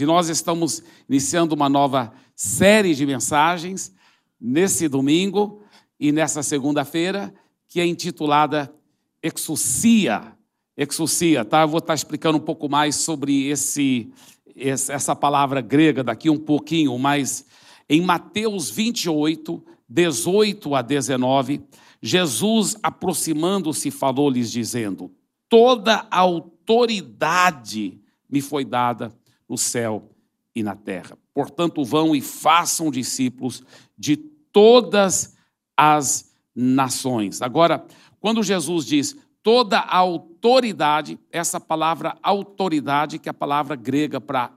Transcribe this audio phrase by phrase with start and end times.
[0.00, 3.92] E nós estamos iniciando uma nova série de mensagens
[4.40, 5.60] nesse domingo
[5.98, 7.34] e nessa segunda-feira,
[7.66, 8.72] que é intitulada
[9.20, 10.36] Exucia.
[10.76, 11.62] Exucia, tá?
[11.62, 14.08] Eu vou estar explicando um pouco mais sobre esse,
[14.54, 17.44] essa palavra grega daqui um pouquinho, mas
[17.88, 21.60] em Mateus 28, 18 a 19,
[22.00, 25.10] Jesus, aproximando-se, falou-lhes, dizendo:
[25.48, 29.12] Toda autoridade me foi dada
[29.48, 30.10] no céu
[30.54, 31.16] e na terra.
[31.32, 33.62] Portanto, vão e façam discípulos
[33.96, 35.36] de todas
[35.76, 37.40] as nações.
[37.40, 37.86] Agora,
[38.20, 44.52] quando Jesus diz toda a autoridade, essa palavra autoridade, que é a palavra grega para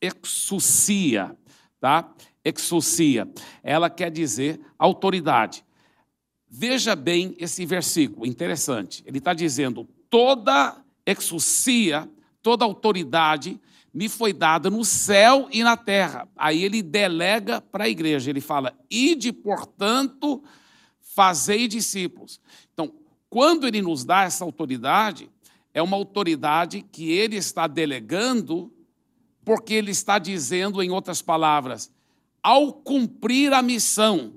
[0.00, 1.36] exousia,
[1.80, 2.12] tá?
[2.44, 3.28] Exousia,
[3.62, 5.64] ela quer dizer autoridade.
[6.48, 9.02] Veja bem esse versículo, interessante.
[9.06, 12.08] Ele está dizendo: toda exousia,
[12.42, 13.60] toda autoridade
[13.92, 16.28] me foi dada no céu e na terra.
[16.36, 20.42] Aí ele delega para a igreja, ele fala: ide, portanto,
[21.00, 22.40] fazei discípulos.
[22.72, 22.92] Então,
[23.28, 25.30] quando ele nos dá essa autoridade,
[25.74, 28.72] é uma autoridade que ele está delegando,
[29.44, 31.90] porque ele está dizendo, em outras palavras,
[32.42, 34.34] ao cumprir a missão,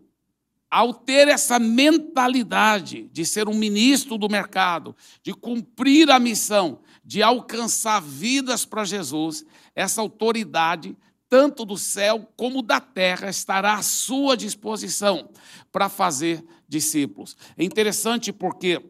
[0.69, 7.23] ao ter essa mentalidade de ser um ministro do mercado, de cumprir a missão, de
[7.23, 10.95] alcançar vidas para Jesus, essa autoridade,
[11.27, 15.29] tanto do céu como da terra, estará à sua disposição
[15.71, 17.35] para fazer discípulos.
[17.57, 18.83] É interessante porque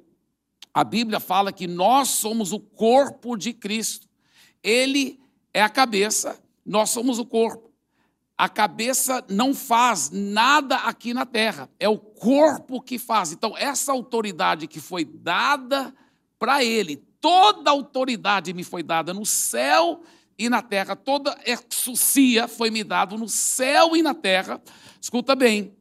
[0.73, 4.07] a Bíblia fala que nós somos o corpo de Cristo.
[4.63, 5.19] Ele
[5.53, 7.71] é a cabeça, nós somos o corpo.
[8.37, 13.31] A cabeça não faz nada aqui na terra, é o corpo que faz.
[13.31, 15.93] Então, essa autoridade que foi dada
[16.39, 20.01] para ele, toda autoridade me foi dada no céu
[20.37, 24.59] e na terra, toda exucia foi me dada no céu e na terra.
[24.99, 25.77] Escuta bem,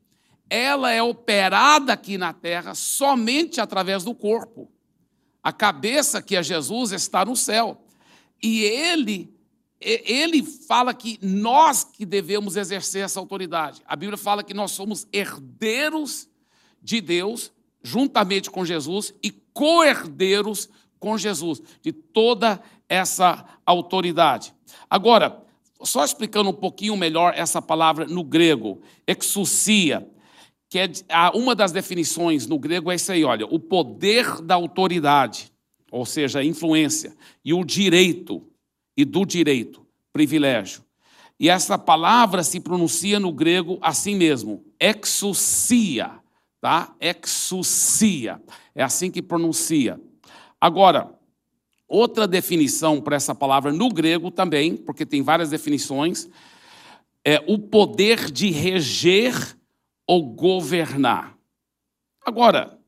[0.51, 4.71] ela é operada aqui na terra somente através do corpo.
[5.43, 7.83] A cabeça que é Jesus está no céu.
[8.43, 9.35] E ele
[9.81, 13.81] ele fala que nós que devemos exercer essa autoridade.
[13.87, 16.29] A Bíblia fala que nós somos herdeiros
[16.83, 17.51] de Deus,
[17.83, 20.69] juntamente com Jesus, e co-herdeiros
[21.01, 24.55] com Jesus, de toda essa autoridade.
[24.89, 25.43] Agora,
[25.83, 30.07] só explicando um pouquinho melhor essa palavra no grego, exousia,
[30.69, 30.89] que é
[31.35, 35.51] uma das definições no grego é isso aí, olha, o poder da autoridade,
[35.91, 38.47] ou seja, a influência, e o direito
[38.97, 40.85] e do direito, privilégio.
[41.41, 46.21] E essa palavra se pronuncia no grego assim mesmo, exousia,
[46.61, 46.95] tá?
[47.01, 48.41] Exousia.
[48.75, 49.99] É assim que pronuncia.
[50.61, 51.19] Agora,
[51.89, 56.29] outra definição para essa palavra no grego também, porque tem várias definições,
[57.25, 59.35] é o poder de reger
[60.07, 61.37] ou governar.
[62.25, 62.79] Agora,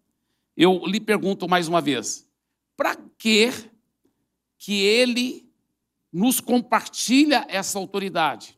[0.57, 2.29] eu lhe pergunto mais uma vez,
[2.77, 3.53] para que
[4.59, 5.51] que ele
[6.13, 8.57] nos compartilha essa autoridade.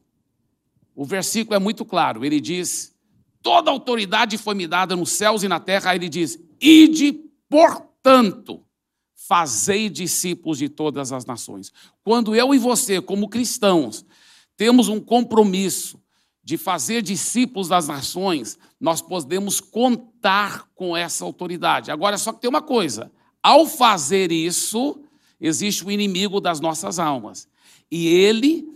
[0.94, 2.94] O versículo é muito claro, ele diz:
[3.40, 5.90] toda autoridade foi me dada nos céus e na terra.
[5.90, 7.12] Aí ele diz: ide,
[7.48, 8.63] portanto,
[9.26, 11.72] fazei discípulos de todas as nações.
[12.02, 14.04] Quando eu e você, como cristãos,
[14.56, 16.00] temos um compromisso
[16.42, 21.90] de fazer discípulos das nações, nós podemos contar com essa autoridade.
[21.90, 23.10] Agora, só que tem uma coisa:
[23.42, 25.02] ao fazer isso,
[25.40, 27.48] existe o inimigo das nossas almas.
[27.90, 28.68] E ele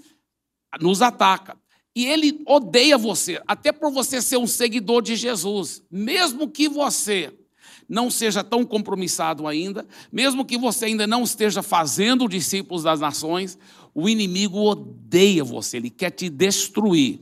[0.81, 1.59] nos ataca.
[1.95, 5.83] E ele odeia você, até por você ser um seguidor de Jesus.
[5.91, 7.38] Mesmo que você
[7.89, 13.59] não seja tão compromissado ainda, mesmo que você ainda não esteja fazendo discípulos das nações,
[13.95, 17.21] o inimigo odeia você, ele quer te destruir.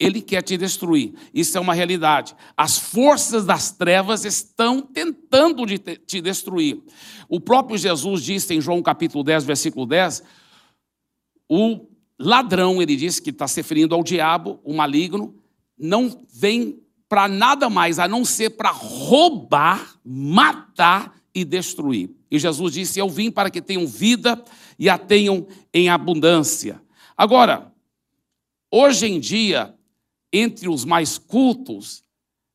[0.00, 1.12] Ele quer te destruir.
[1.34, 2.32] Isso é uma realidade.
[2.56, 6.80] As forças das trevas estão tentando de te destruir.
[7.28, 10.22] O próprio Jesus disse em João capítulo 10, versículo 10,
[11.48, 15.34] o ladrão, ele disse que está se referindo ao diabo, o maligno,
[15.76, 22.10] não vem para nada mais a não ser para roubar, matar e destruir.
[22.30, 24.42] E Jesus disse: Eu vim para que tenham vida
[24.78, 26.80] e a tenham em abundância.
[27.16, 27.72] Agora,
[28.70, 29.74] hoje em dia,
[30.32, 32.02] entre os mais cultos,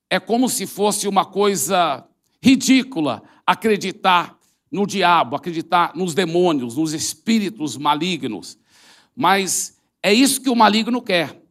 [0.10, 2.08] é como se fosse uma coisa
[2.42, 4.38] ridícula acreditar
[4.72, 8.58] no diabo, acreditar nos demônios, nos espíritos malignos.
[9.16, 11.43] Mas é isso que o maligno quer.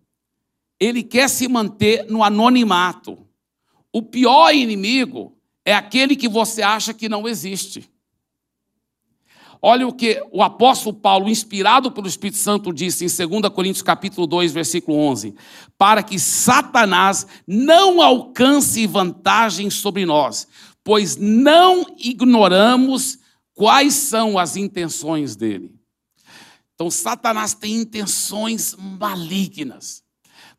[0.83, 3.17] Ele quer se manter no anonimato.
[3.93, 7.89] O pior inimigo é aquele que você acha que não existe.
[9.65, 14.27] Olha o que o apóstolo Paulo, inspirado pelo Espírito Santo, disse em 2 Coríntios capítulo
[14.27, 15.37] 2, versículo 11:
[15.79, 20.49] "Para que Satanás não alcance vantagem sobre nós,
[20.83, 23.21] pois não ignoramos
[23.55, 25.73] quais são as intenções dele."
[26.75, 30.03] Então Satanás tem intenções malignas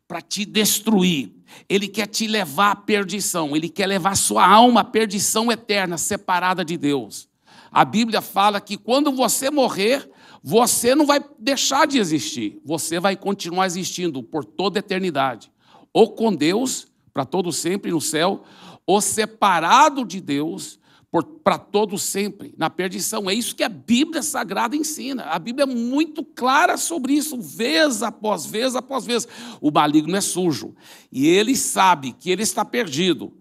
[0.06, 1.32] para te destruir.
[1.68, 6.64] Ele quer te levar à perdição, ele quer levar sua alma à perdição eterna, separada
[6.64, 7.28] de Deus.
[7.70, 10.08] A Bíblia fala que quando você morrer,
[10.42, 15.50] você não vai deixar de existir, você vai continuar existindo por toda a eternidade,
[15.92, 18.44] ou com Deus, para todo sempre no céu,
[18.86, 20.78] ou separado de Deus
[21.22, 23.30] para todo sempre, na perdição.
[23.30, 25.24] É isso que a Bíblia Sagrada ensina.
[25.24, 29.28] A Bíblia é muito clara sobre isso, vez após vez após vez.
[29.60, 30.74] O maligno é sujo
[31.12, 33.32] e ele sabe que ele está perdido.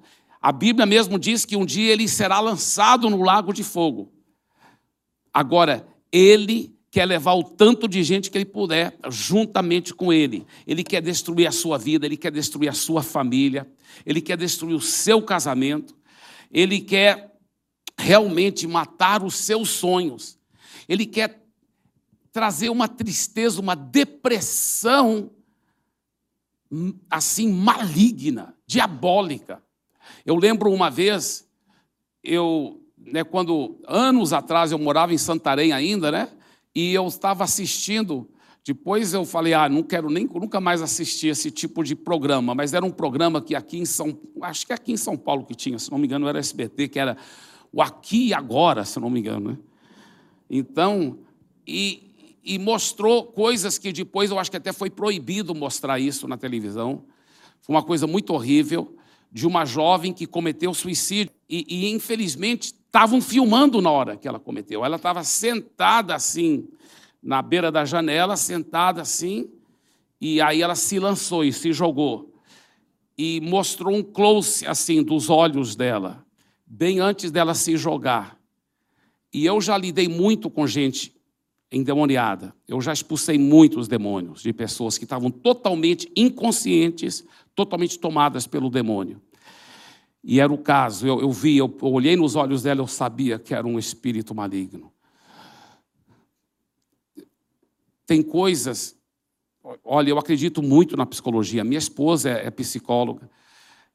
[0.41, 4.11] A Bíblia mesmo diz que um dia ele será lançado no lago de fogo.
[5.33, 10.45] Agora, ele quer levar o tanto de gente que ele puder juntamente com ele.
[10.67, 13.67] Ele quer destruir a sua vida, ele quer destruir a sua família,
[14.05, 15.95] ele quer destruir o seu casamento,
[16.51, 17.32] ele quer
[18.03, 20.37] realmente matar os seus sonhos.
[20.87, 21.41] Ele quer
[22.31, 25.31] trazer uma tristeza, uma depressão
[26.71, 29.63] hum, assim maligna, diabólica.
[30.25, 31.47] Eu lembro uma vez,
[32.23, 36.29] eu, né, quando anos atrás eu morava em Santarém ainda, né?
[36.75, 38.29] E eu estava assistindo
[38.65, 42.73] depois eu falei, ah, não quero nem nunca mais assistir esse tipo de programa, mas
[42.73, 45.77] era um programa que aqui em São, acho que aqui em São Paulo que tinha,
[45.77, 47.17] se não me engano, era SBT, que era
[47.73, 49.51] o aqui e agora, se não me engano.
[49.51, 49.57] Né?
[50.47, 51.17] Então,
[51.65, 56.37] e, e mostrou coisas que depois eu acho que até foi proibido mostrar isso na
[56.37, 57.03] televisão.
[57.61, 58.95] Foi uma coisa muito horrível
[59.31, 64.39] de uma jovem que cometeu suicídio e, e infelizmente estavam filmando na hora que ela
[64.39, 64.85] cometeu.
[64.85, 66.67] Ela estava sentada assim
[67.23, 69.49] na beira da janela, sentada assim,
[70.21, 72.31] e aí ela se lançou e se jogou
[73.17, 76.23] e mostrou um close assim dos olhos dela
[76.73, 78.35] bem antes dela se jogar.
[79.31, 81.15] E eu já lidei muito com gente
[81.71, 82.53] endemoniada.
[82.67, 87.23] Eu já expulsei muitos demônios de pessoas que estavam totalmente inconscientes,
[87.53, 89.21] totalmente tomadas pelo demônio.
[90.23, 93.37] E era o caso, eu, eu vi, eu, eu olhei nos olhos dela, eu sabia
[93.37, 94.91] que era um espírito maligno.
[98.05, 98.95] Tem coisas,
[99.83, 103.29] olha, eu acredito muito na psicologia, minha esposa é, é psicóloga,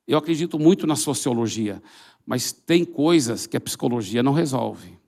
[0.07, 1.83] eu acredito muito na sociologia,
[2.29, 4.99] mas tem coisas que a psicologia não resolve.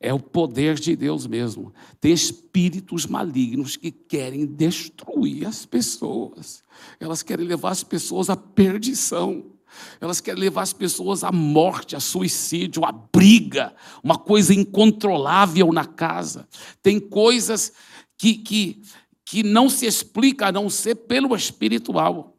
[0.00, 1.72] É o poder de Deus mesmo.
[2.00, 6.64] Tem espíritos malignos que querem destruir as pessoas.
[6.98, 9.44] Elas querem levar as pessoas à perdição.
[10.00, 13.72] Elas querem levar as pessoas à morte, a suicídio, à briga,
[14.02, 16.48] uma coisa incontrolável na casa.
[16.82, 17.72] Tem coisas
[18.18, 18.82] que, que,
[19.24, 22.33] que não se explica a não ser pelo espiritual.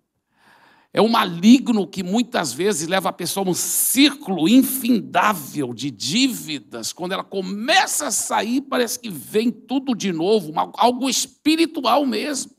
[0.95, 6.93] É o maligno que muitas vezes leva a pessoa a um círculo infindável de dívidas.
[6.93, 12.53] Quando ela começa a sair, parece que vem tudo de novo, algo espiritual mesmo.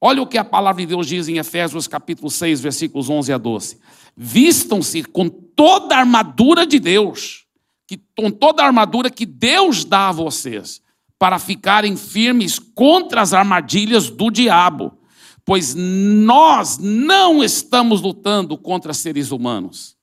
[0.00, 3.38] Olha o que a palavra de Deus diz em Efésios capítulo 6, versículos 11 a
[3.38, 3.78] 12.
[4.16, 7.46] Vistam-se com toda a armadura de Deus,
[7.86, 10.82] que, com toda a armadura que Deus dá a vocês,
[11.16, 14.97] para ficarem firmes contra as armadilhas do diabo
[15.48, 19.96] pois nós não estamos lutando contra seres humanos,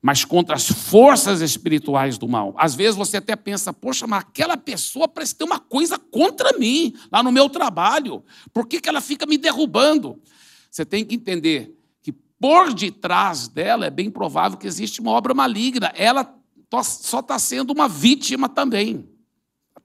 [0.00, 2.54] mas contra as forças espirituais do mal.
[2.56, 6.94] Às vezes você até pensa, poxa, mas aquela pessoa parece ter uma coisa contra mim,
[7.12, 10.22] lá no meu trabalho, por que, que ela fica me derrubando?
[10.70, 15.34] Você tem que entender que por detrás dela é bem provável que existe uma obra
[15.34, 16.34] maligna, ela
[16.82, 19.06] só está sendo uma vítima também.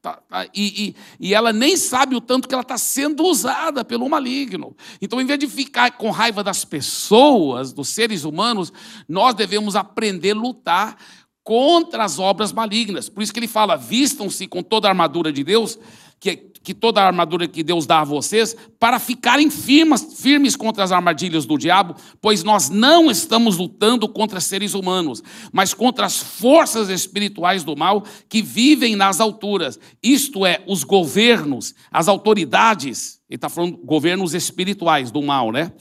[0.04, 3.86] Tá, tá, e, e, e, ela nem sabe o tanto que ela está sendo usada
[3.86, 4.76] pelo maligno.
[5.02, 8.74] Então, em vez de ficar com raiva das pessoas, dos seres humanos,
[9.08, 10.98] nós devemos aprender a lutar
[11.42, 13.08] contra as obras malignas.
[13.08, 15.80] Por isso que ele fala: vistam-se com toda a armadura de Deus,
[16.20, 20.84] que que toda a armadura que Deus dá a vocês, para ficarem firmes, firmes contra
[20.84, 26.18] as armadilhas do diabo, pois nós não estamos lutando contra seres humanos, mas contra as
[26.18, 33.36] forças espirituais do mal que vivem nas alturas, isto é, os governos, as autoridades, ele
[33.36, 35.74] está falando governos espirituais do mal, né?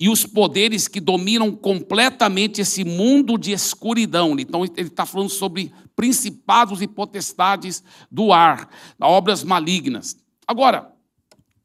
[0.00, 4.34] e os poderes que dominam completamente esse mundo de escuridão.
[4.38, 10.16] Então, ele está falando sobre principados e potestades do ar, obras malignas.
[10.50, 10.92] Agora,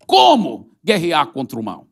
[0.05, 1.87] como guerrear contra o mal?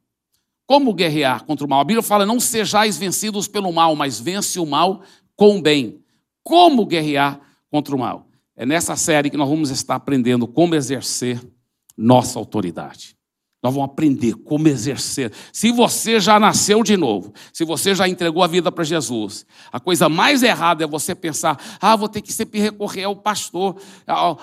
[0.68, 1.80] Como guerrear contra o mal?
[1.80, 5.02] A Bíblia fala: não sejais vencidos pelo mal, mas vence o mal
[5.36, 6.04] com o bem.
[6.44, 8.28] Como guerrear contra o mal?
[8.56, 11.42] É nessa série que nós vamos estar aprendendo como exercer
[11.98, 13.18] nossa autoridade.
[13.63, 15.32] Nós vamos aprender como exercer.
[15.53, 19.79] Se você já nasceu de novo, se você já entregou a vida para Jesus, a
[19.79, 23.77] coisa mais errada é você pensar: ah, vou ter que sempre recorrer ao pastor,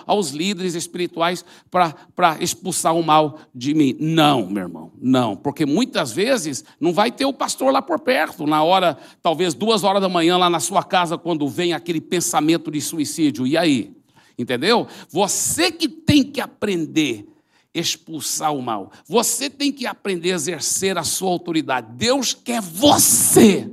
[0.06, 3.94] aos líderes espirituais para expulsar o mal de mim.
[4.00, 8.46] Não, meu irmão, não, porque muitas vezes não vai ter o pastor lá por perto,
[8.46, 12.70] na hora, talvez duas horas da manhã, lá na sua casa, quando vem aquele pensamento
[12.70, 13.46] de suicídio.
[13.46, 13.94] E aí?
[14.38, 14.86] Entendeu?
[15.10, 17.29] Você que tem que aprender
[17.74, 18.90] expulsar o mal.
[19.06, 21.88] Você tem que aprender a exercer a sua autoridade.
[21.96, 23.70] Deus quer você.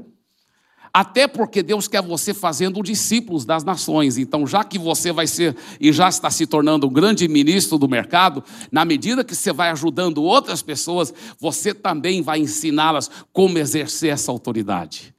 [0.93, 4.17] Até porque Deus quer você fazendo discípulos das nações.
[4.17, 7.87] Então, já que você vai ser e já está se tornando um grande ministro do
[7.87, 14.11] mercado, na medida que você vai ajudando outras pessoas, você também vai ensiná-las como exercer
[14.11, 15.13] essa autoridade.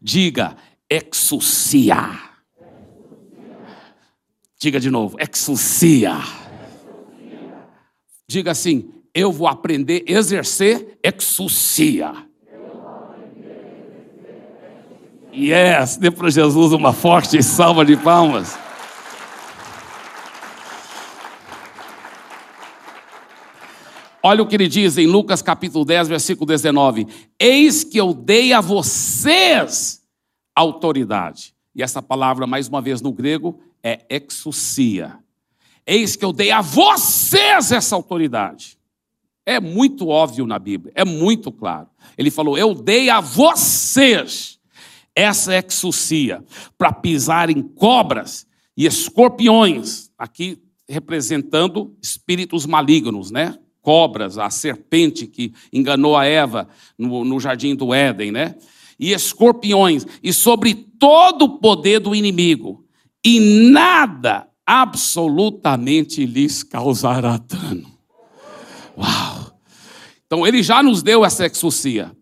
[0.00, 0.56] Diga,
[0.88, 2.20] exucia.
[4.58, 6.45] Diga de novo, exucia.
[8.28, 12.12] Diga assim: eu vou aprender a exercer exucia.
[15.32, 18.58] Yes, dê para Jesus uma forte salva de palmas.
[24.22, 27.06] Olha o que ele diz em Lucas capítulo 10, versículo 19:
[27.38, 30.02] Eis que eu dei a vocês
[30.54, 31.54] autoridade.
[31.74, 35.16] E essa palavra, mais uma vez no grego, é exucia.
[35.86, 38.76] Eis que eu dei a vocês essa autoridade.
[39.44, 41.88] É muito óbvio na Bíblia, é muito claro.
[42.18, 44.58] Ele falou: Eu dei a vocês
[45.14, 46.44] essa exucia
[46.76, 53.56] para pisar em cobras e escorpiões, aqui representando espíritos malignos, né?
[53.80, 58.56] Cobras, a serpente que enganou a Eva no, no jardim do Éden, né?
[58.98, 62.84] E escorpiões, e sobre todo o poder do inimigo,
[63.24, 67.90] e nada absolutamente lhes causará dano.
[68.98, 69.58] Uau!
[70.26, 72.14] Então ele já nos deu essa exucia.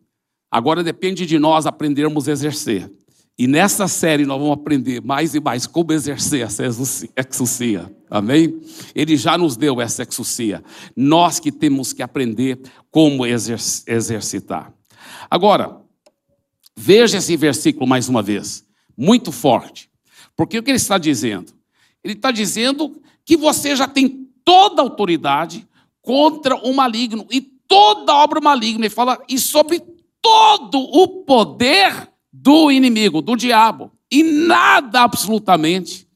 [0.50, 2.92] Agora depende de nós aprendermos a exercer.
[3.36, 7.92] E nessa série nós vamos aprender mais e mais como exercer essa exucia.
[8.08, 8.60] Amém?
[8.94, 10.62] Ele já nos deu essa exucia.
[10.94, 12.60] Nós que temos que aprender
[12.92, 14.72] como exercitar.
[15.28, 15.80] Agora,
[16.76, 18.64] veja esse versículo mais uma vez.
[18.96, 19.90] Muito forte.
[20.36, 21.52] Porque o que ele está dizendo?
[22.04, 25.66] Ele está dizendo que você já tem toda a autoridade
[26.02, 28.84] contra o maligno e toda obra maligna.
[28.84, 29.82] Ele fala, e sobre
[30.20, 33.90] todo o poder do inimigo, do diabo.
[34.12, 36.06] E nada absolutamente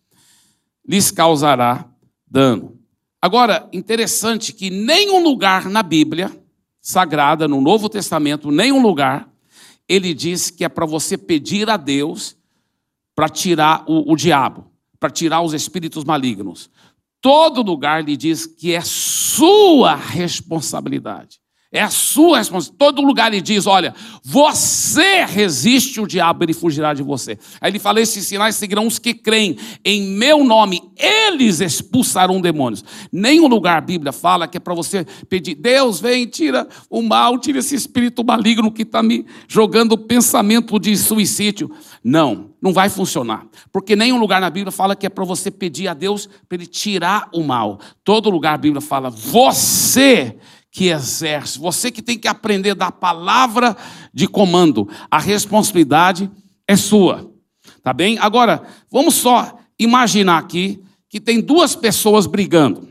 [0.87, 1.89] lhes causará
[2.27, 2.79] dano.
[3.21, 6.31] Agora, interessante que nenhum lugar na Bíblia
[6.81, 9.29] sagrada, no Novo Testamento, nenhum lugar,
[9.89, 12.37] ele diz que é para você pedir a Deus
[13.15, 16.71] para tirar o, o diabo para tirar os espíritos malignos.
[17.21, 21.41] Todo lugar lhe diz que é sua responsabilidade.
[21.71, 22.79] É a sua responsabilidade.
[22.79, 23.95] Todo lugar ele diz: olha,
[24.25, 27.39] você resiste o diabo, ele fugirá de você.
[27.61, 32.83] Aí ele fala: esses sinais seguirão os que creem em meu nome, eles expulsarão demônios.
[33.13, 37.39] Nenhum lugar a Bíblia fala que é para você pedir: Deus, vem, tira o mal,
[37.39, 41.71] tira esse espírito maligno que está me jogando o pensamento de suicídio.
[42.03, 43.47] Não, não vai funcionar.
[43.71, 46.67] Porque nenhum lugar na Bíblia fala que é para você pedir a Deus para ele
[46.67, 47.79] tirar o mal.
[48.03, 50.35] Todo lugar a Bíblia fala: você
[50.79, 53.77] que exerce, você que tem que aprender da palavra
[54.15, 54.89] de comando.
[55.11, 56.31] A responsabilidade
[56.69, 57.29] é sua.
[57.83, 58.17] Tá bem?
[58.21, 62.89] Agora, vamos só imaginar aqui que tem duas pessoas brigando.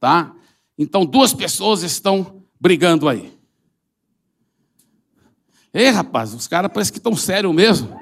[0.00, 0.32] Tá?
[0.78, 3.30] Então, duas pessoas estão brigando aí.
[5.74, 7.94] Ei, rapaz, os caras parecem que estão sérios mesmo.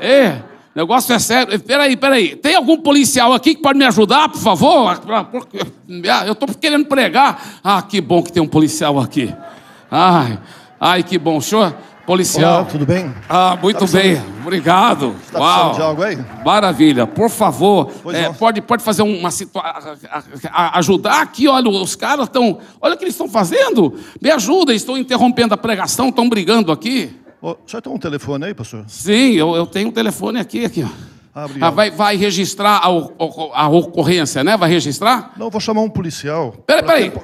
[0.00, 0.42] É,
[0.74, 1.60] o negócio é sério.
[1.60, 2.34] Peraí, peraí.
[2.34, 5.00] Tem algum policial aqui que pode me ajudar, por favor?
[5.08, 7.60] Ah, eu estou querendo pregar.
[7.62, 9.32] Ah, que bom que tem um policial aqui.
[9.90, 10.38] Ai,
[10.80, 11.38] ai, que bom.
[11.42, 11.74] Senhor,
[12.06, 12.60] policial.
[12.60, 13.14] Olá, tudo bem?
[13.28, 14.22] Ah, muito tá bem.
[14.40, 15.14] Obrigado.
[15.22, 15.74] Está Uau.
[15.74, 16.18] de algo aí?
[16.42, 17.06] Maravilha.
[17.06, 19.94] Por favor, é, pode, pode fazer uma situação.
[20.72, 22.58] Ajudar aqui, olha, os caras estão.
[22.80, 23.98] Olha o que eles estão fazendo.
[24.22, 27.21] Me ajuda, estão interrompendo a pregação, estão brigando aqui.
[27.44, 28.84] Oh, o senhor tem um telefone aí, pastor?
[28.86, 30.88] Sim, eu, eu tenho um telefone aqui, aqui, ó.
[31.34, 34.56] Ah, ah, vai, vai registrar a, a, ocorrência, né?
[34.56, 35.32] Vai registrar?
[35.36, 36.52] Não, vou chamar um policial.
[36.66, 37.10] Peraí, peraí.
[37.10, 37.22] Ter...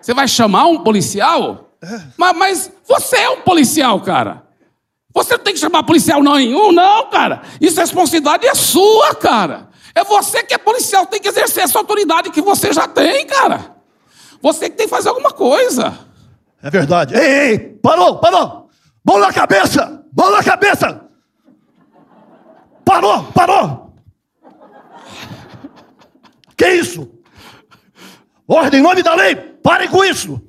[0.00, 1.70] Você vai chamar um policial?
[1.80, 2.00] É.
[2.16, 4.42] Mas, mas você é um policial, cara.
[5.14, 7.42] Você não tem que chamar policial não nenhum, não, cara.
[7.60, 9.68] Isso é responsabilidade é sua, cara.
[9.94, 13.76] É você que é policial, tem que exercer essa autoridade que você já tem, cara.
[14.42, 15.96] Você que tem que fazer alguma coisa.
[16.62, 17.14] É verdade.
[17.14, 18.59] Ei, ei, parou, parou.
[19.04, 20.04] Mão na cabeça!
[20.16, 21.08] Mão na cabeça!
[22.84, 23.94] Parou, parou!
[26.56, 27.10] Que isso?
[28.46, 29.34] Ordem em nome da lei.
[29.34, 30.42] Parem com isso.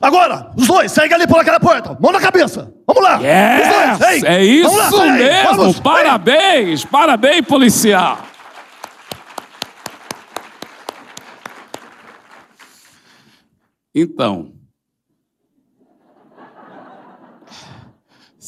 [0.00, 1.96] Agora, os dois, segue ali por aquela porta.
[2.00, 2.72] Mão na cabeça.
[2.86, 3.18] Vamos lá.
[3.20, 5.56] Yes, os dois, é isso lá, mesmo.
[5.56, 8.18] Vamos, parabéns, parabéns, policial.
[13.94, 14.52] Então,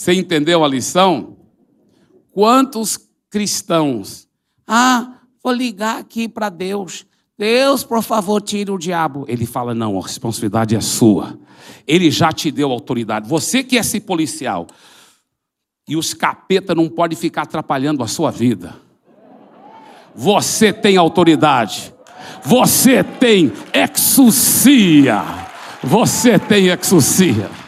[0.02, 1.36] você entendeu a lição?
[2.32, 2.98] Quantos
[3.30, 4.26] cristãos?
[4.66, 7.06] Ah, vou ligar aqui para Deus.
[7.38, 9.24] Deus, por favor, tire o diabo.
[9.28, 11.38] Ele fala: não, a responsabilidade é sua.
[11.86, 13.28] Ele já te deu autoridade.
[13.28, 14.66] Você que é esse policial.
[15.86, 18.74] E os capeta não podem ficar atrapalhando a sua vida.
[20.16, 21.94] Você tem autoridade.
[22.42, 25.22] Você tem exucia.
[25.80, 27.61] Você tem exucia.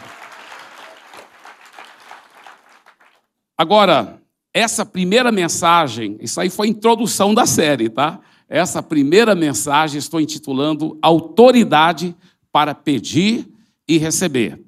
[3.57, 4.21] Agora,
[4.53, 8.19] essa primeira mensagem, isso aí foi a introdução da série, tá?
[8.47, 12.15] Essa primeira mensagem estou intitulando Autoridade
[12.51, 13.47] para pedir
[13.87, 14.61] e receber.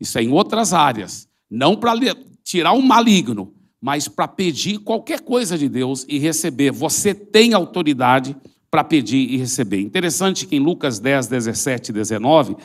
[0.00, 1.92] Isso é em outras áreas, não para
[2.42, 6.70] tirar o maligno, mas para pedir qualquer coisa de Deus e receber.
[6.70, 8.36] Você tem autoridade
[8.70, 9.80] para pedir e receber.
[9.80, 12.56] Interessante que em Lucas 10, 17 e 19,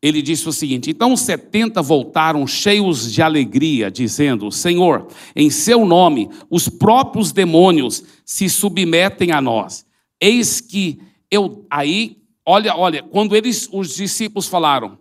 [0.00, 5.84] ele disse o seguinte: Então os setenta voltaram cheios de alegria, dizendo: Senhor, em seu
[5.84, 9.84] nome os próprios demônios se submetem a nós.
[10.20, 11.00] Eis que
[11.30, 11.66] eu.
[11.68, 14.98] Aí, olha, olha, quando eles, os discípulos falaram,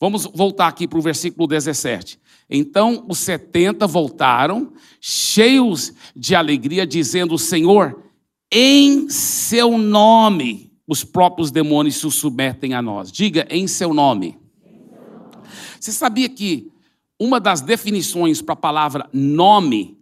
[0.00, 2.18] vamos voltar aqui para o versículo 17.
[2.48, 8.02] Então os setenta voltaram, cheios de alegria, dizendo: Senhor,
[8.50, 13.12] em seu nome os próprios demônios se submetem a nós.
[13.12, 14.39] Diga em seu nome.
[15.80, 16.70] Você sabia que
[17.18, 19.98] uma das definições para a palavra nome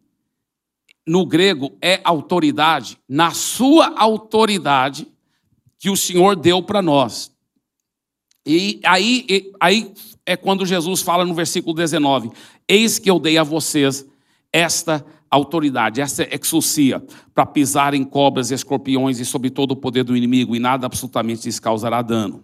[1.07, 2.99] no grego é autoridade?
[3.09, 5.07] Na sua autoridade
[5.79, 7.31] que o Senhor deu para nós.
[8.45, 9.93] E aí, aí
[10.27, 12.31] é quando Jesus fala no versículo 19:
[12.67, 14.05] Eis que eu dei a vocês
[14.53, 20.03] esta autoridade, essa exousia, para pisar em cobras e escorpiões e sobre todo o poder
[20.03, 22.43] do inimigo, e nada absolutamente lhes causará dano.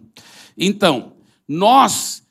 [0.57, 1.13] Então,
[1.47, 2.24] nós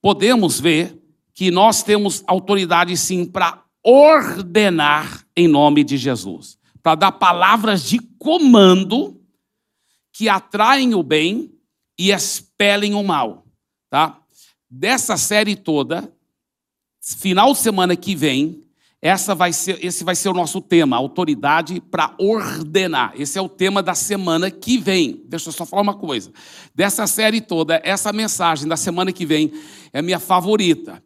[0.00, 0.98] podemos ver
[1.34, 7.98] que nós temos autoridade sim para ordenar em nome de Jesus, para dar palavras de
[8.18, 9.20] comando
[10.12, 11.52] que atraem o bem
[11.98, 13.46] e expelem o mal,
[13.88, 14.20] tá?
[14.68, 16.12] Dessa série toda,
[17.00, 18.62] final de semana que vem,
[19.02, 23.14] essa vai ser, esse vai ser o nosso tema, autoridade para ordenar.
[23.16, 25.22] Esse é o tema da semana que vem.
[25.26, 26.30] Deixa eu só falar uma coisa.
[26.74, 29.52] Dessa série toda, essa mensagem da semana que vem
[29.90, 31.02] é minha favorita,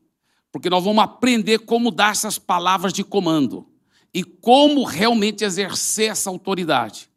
[0.51, 3.67] porque nós vamos aprender como dar essas palavras de comando
[4.13, 7.09] e como realmente exercer essa autoridade.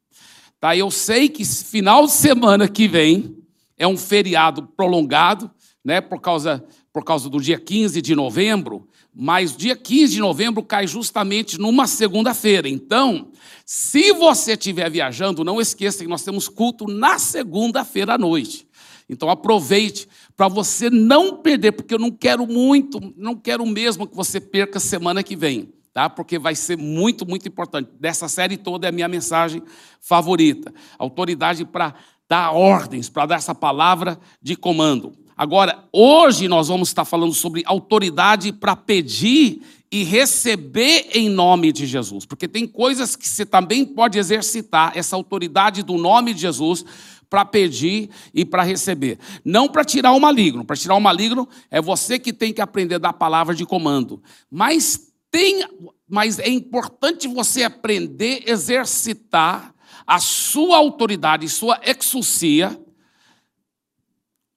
[0.60, 0.76] Tá?
[0.76, 3.36] Eu sei que final de semana que vem
[3.78, 5.50] é um feriado prolongado,
[5.84, 6.64] né, por causa
[6.98, 11.88] por causa do dia 15 de novembro, mas dia 15 de novembro cai justamente numa
[11.88, 12.70] segunda-feira.
[12.70, 13.32] Então,
[13.66, 18.68] se você estiver viajando, não esqueça que nós temos culto na segunda-feira à noite.
[19.10, 24.16] Então aproveite para você não perder, porque eu não quero muito, não quero mesmo que
[24.16, 26.08] você perca semana que vem, tá?
[26.08, 27.90] Porque vai ser muito, muito importante.
[28.00, 29.64] Dessa série toda é a minha mensagem
[30.00, 30.72] favorita.
[31.00, 31.96] Autoridade para
[32.30, 35.27] dar ordens, para dar essa palavra de comando.
[35.38, 41.86] Agora, hoje nós vamos estar falando sobre autoridade para pedir e receber em nome de
[41.86, 46.84] Jesus, porque tem coisas que você também pode exercitar essa autoridade do nome de Jesus
[47.30, 49.20] para pedir e para receber.
[49.46, 52.96] Não para tirar o maligno, para tirar o maligno é você que tem que aprender
[52.96, 54.22] a dar palavra de comando.
[54.50, 55.64] Mas tem,
[56.10, 59.74] mas é importante você aprender a exercitar
[60.06, 61.80] a sua autoridade, sua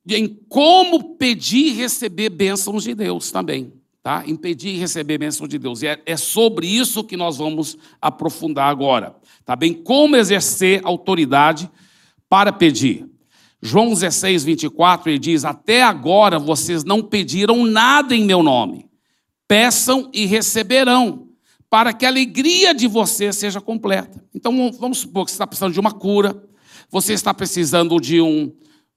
[0.07, 3.73] exousia em como pedir e receber bênçãos de Deus também.
[4.03, 4.25] Tá?
[4.27, 5.83] Em pedir e receber bênçãos de Deus.
[5.83, 9.15] E é, é sobre isso que nós vamos aprofundar agora.
[9.45, 9.75] Tá bem?
[9.75, 11.71] Como exercer autoridade
[12.29, 13.07] para pedir.
[13.63, 18.89] João 16, 24, ele diz: Até agora vocês não pediram nada em meu nome.
[19.47, 21.29] Peçam e receberão,
[21.69, 24.25] para que a alegria de vocês seja completa.
[24.35, 26.43] Então vamos supor que você está precisando de uma cura,
[26.89, 28.51] você está precisando de um,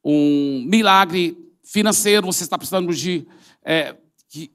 [0.03, 3.25] um milagre financeiro, você está precisando de
[3.63, 3.95] é,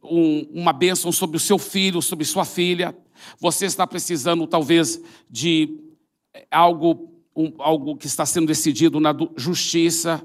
[0.02, 2.96] um, uma bênção sobre o seu filho, sobre sua filha,
[3.40, 5.78] você está precisando talvez de
[6.34, 10.24] é, algo, um, algo que está sendo decidido na justiça,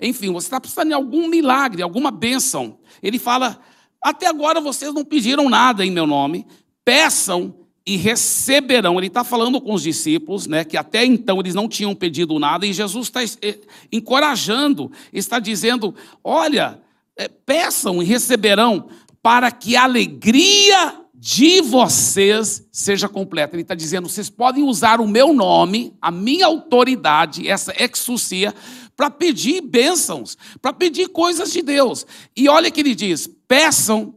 [0.00, 2.78] enfim, você está precisando de algum milagre, alguma bênção.
[3.00, 3.60] Ele fala:
[4.00, 6.46] até agora vocês não pediram nada em meu nome,
[6.84, 8.98] peçam e receberão.
[8.98, 12.66] Ele está falando com os discípulos, né, que até então eles não tinham pedido nada,
[12.66, 13.58] e Jesus está eh,
[13.90, 16.80] encorajando, está dizendo: olha,
[17.16, 18.88] eh, peçam e receberão,
[19.22, 23.54] para que a alegria de vocês seja completa.
[23.54, 28.54] Ele está dizendo: vocês podem usar o meu nome, a minha autoridade, essa exousia,
[28.96, 32.06] para pedir bênçãos, para pedir coisas de Deus.
[32.36, 34.14] E olha que ele diz: peçam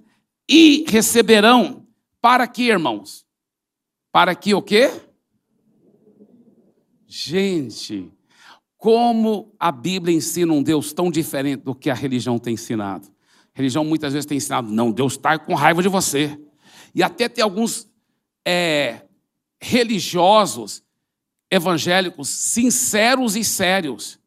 [0.47, 1.83] e receberão.
[2.21, 3.24] Para que, irmãos?
[4.15, 4.89] Para que o quê?
[7.05, 8.09] Gente,
[8.77, 13.09] como a Bíblia ensina um Deus tão diferente do que a religião tem ensinado.
[13.53, 16.39] A religião muitas vezes tem ensinado, não, Deus está com raiva de você.
[16.95, 17.91] E até tem alguns
[18.47, 19.01] é,
[19.59, 20.81] religiosos
[21.51, 24.17] evangélicos sinceros e sérios.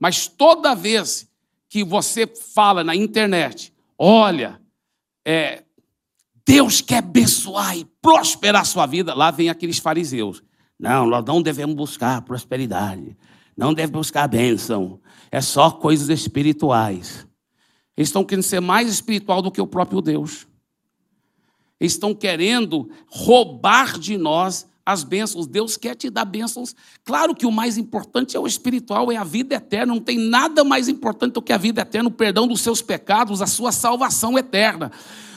[0.00, 1.30] Mas toda vez
[1.68, 4.58] que você fala na internet, olha,
[5.22, 5.63] é,
[6.46, 10.42] Deus quer abençoar e prosperar a sua vida, lá vem aqueles fariseus.
[10.78, 13.16] Não, nós não devemos buscar prosperidade,
[13.56, 17.26] não devemos buscar bênção, é só coisas espirituais.
[17.96, 20.46] Eles estão querendo ser mais espiritual do que o próprio Deus
[21.80, 25.46] estão querendo roubar de nós as bênçãos.
[25.46, 26.74] Deus quer te dar bênçãos.
[27.04, 29.94] Claro que o mais importante é o espiritual, é a vida eterna.
[29.94, 33.40] Não tem nada mais importante do que a vida eterna, o perdão dos seus pecados,
[33.40, 34.90] a sua salvação eterna.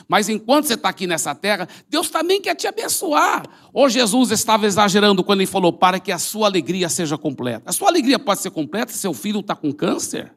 [0.08, 3.44] Mas enquanto você está aqui nessa terra, Deus também quer te abençoar.
[3.74, 7.64] Ou Jesus estava exagerando quando ele falou para que a sua alegria seja completa.
[7.66, 10.32] A sua alegria pode ser completa se seu filho está com câncer.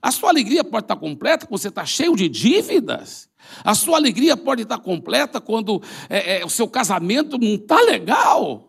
[0.00, 3.30] A sua alegria pode estar completa quando você está cheio de dívidas.
[3.64, 8.68] A sua alegria pode estar completa quando é, é, o seu casamento não está legal.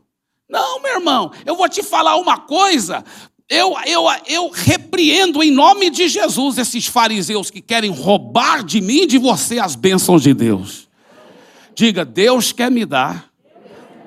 [0.50, 3.04] Não, meu irmão, eu vou te falar uma coisa.
[3.50, 9.02] Eu, eu, eu repreendo em nome de Jesus esses fariseus que querem roubar de mim
[9.02, 10.88] e de você as bênçãos de Deus.
[11.74, 13.32] Diga, Deus quer me dar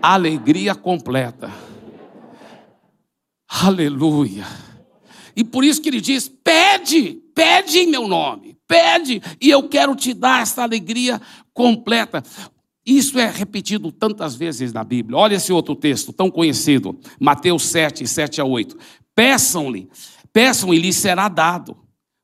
[0.01, 1.51] alegria completa.
[3.49, 4.47] Aleluia.
[5.35, 9.97] E por isso que ele diz: pede, pede em meu nome, pede, e eu quero
[9.97, 11.21] te dar essa alegria
[11.53, 12.23] completa.
[12.85, 15.17] Isso é repetido tantas vezes na Bíblia.
[15.17, 18.77] Olha esse outro texto tão conhecido, Mateus 7, 7 a 8.
[19.15, 19.91] Peçam-lhe,
[20.33, 21.77] peçam e lhe será dado.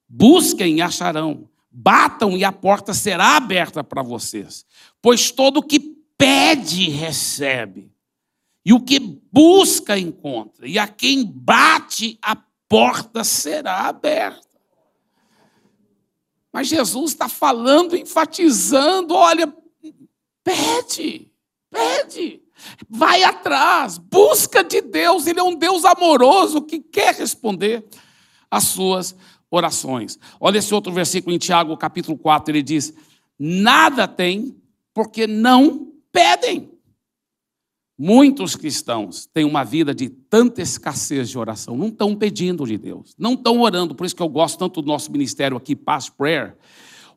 [0.09, 1.49] Busquem e acharão.
[1.71, 4.65] Batam e a porta será aberta para vocês.
[5.01, 5.79] Pois todo que
[6.17, 7.93] pede, recebe.
[8.65, 10.67] E o que busca, encontra.
[10.67, 12.37] E a quem bate, a
[12.69, 14.47] porta será aberta.
[16.53, 19.53] Mas Jesus está falando, enfatizando: olha,
[20.43, 21.31] pede,
[21.71, 22.43] pede,
[22.89, 27.85] vai atrás, busca de Deus, Ele é um Deus amoroso que quer responder
[28.51, 29.15] às suas
[29.51, 30.19] orações.
[30.41, 32.93] Olha esse outro versículo em Tiago, capítulo 4, ele diz:
[33.39, 34.57] Nada tem
[34.93, 36.71] porque não pedem.
[38.01, 43.13] Muitos cristãos têm uma vida de tanta escassez de oração, não estão pedindo de Deus,
[43.19, 46.57] não estão orando, por isso que eu gosto tanto do nosso ministério aqui, Past Prayer.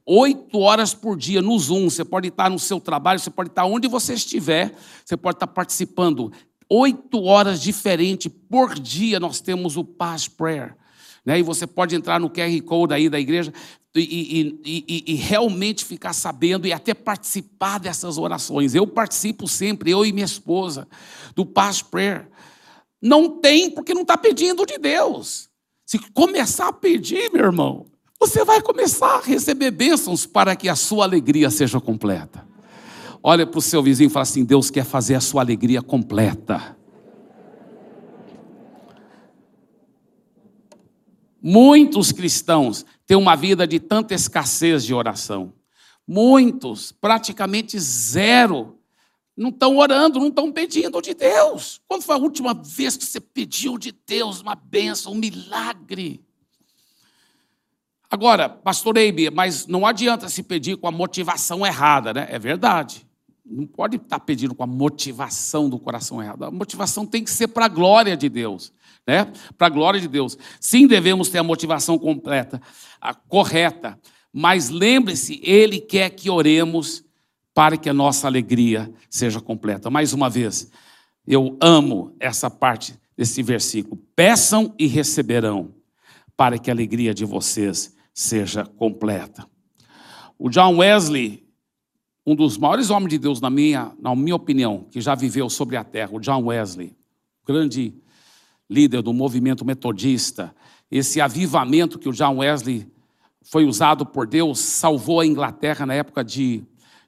[0.06, 3.66] Oito horas por dia no Zoom, você pode estar no seu trabalho, você pode estar
[3.66, 6.32] onde você estiver, você pode estar participando.
[6.70, 10.76] Oito horas diferentes por dia nós temos o Past Prayer.
[11.26, 11.40] Né?
[11.40, 13.54] E você pode entrar no QR Code aí da igreja,
[13.94, 18.74] e, e, e, e, realmente ficar sabendo e até participar dessas orações.
[18.74, 20.88] Eu participo sempre, eu e minha esposa,
[21.36, 22.30] do Past Prayer.
[23.02, 25.50] Não tem, porque não está pedindo de Deus.
[25.86, 27.86] Se começar a pedir, meu irmão,
[28.22, 32.48] você vai começar a receber bênçãos para que a sua alegria seja completa.
[33.24, 36.78] Olha para o seu vizinho e fala assim: Deus quer fazer a sua alegria completa.
[41.42, 45.54] Muitos cristãos têm uma vida de tanta escassez de oração.
[46.08, 48.78] Muitos, praticamente zero,
[49.36, 51.82] não estão orando, não estão pedindo de Deus.
[51.88, 56.24] Quando foi a última vez que você pediu de Deus uma bênção, um milagre?
[58.12, 62.28] Agora, pastor Eibe, mas não adianta se pedir com a motivação errada, né?
[62.30, 63.08] É verdade.
[63.44, 66.44] Não pode estar pedindo com a motivação do coração errado.
[66.44, 68.74] A motivação tem que ser para a glória de Deus
[69.06, 69.32] né?
[69.58, 70.38] Para a glória de Deus.
[70.60, 72.62] Sim, devemos ter a motivação completa,
[73.00, 74.00] a correta,
[74.32, 77.04] mas lembre-se, Ele quer que oremos
[77.54, 79.90] para que a nossa alegria seja completa.
[79.90, 80.72] Mais uma vez,
[81.28, 84.02] eu amo essa parte desse versículo.
[84.16, 85.74] Peçam e receberão,
[86.38, 89.48] para que a alegria de vocês seja completa.
[90.38, 91.48] O John Wesley,
[92.26, 95.78] um dos maiores homens de Deus, na minha, na minha opinião, que já viveu sobre
[95.78, 96.96] a terra, o John Wesley,
[97.46, 97.94] grande
[98.70, 100.56] líder do movimento metodista,
[100.90, 102.92] esse avivamento que o John Wesley
[103.44, 106.64] foi usado por Deus, salvou a Inglaterra na época de,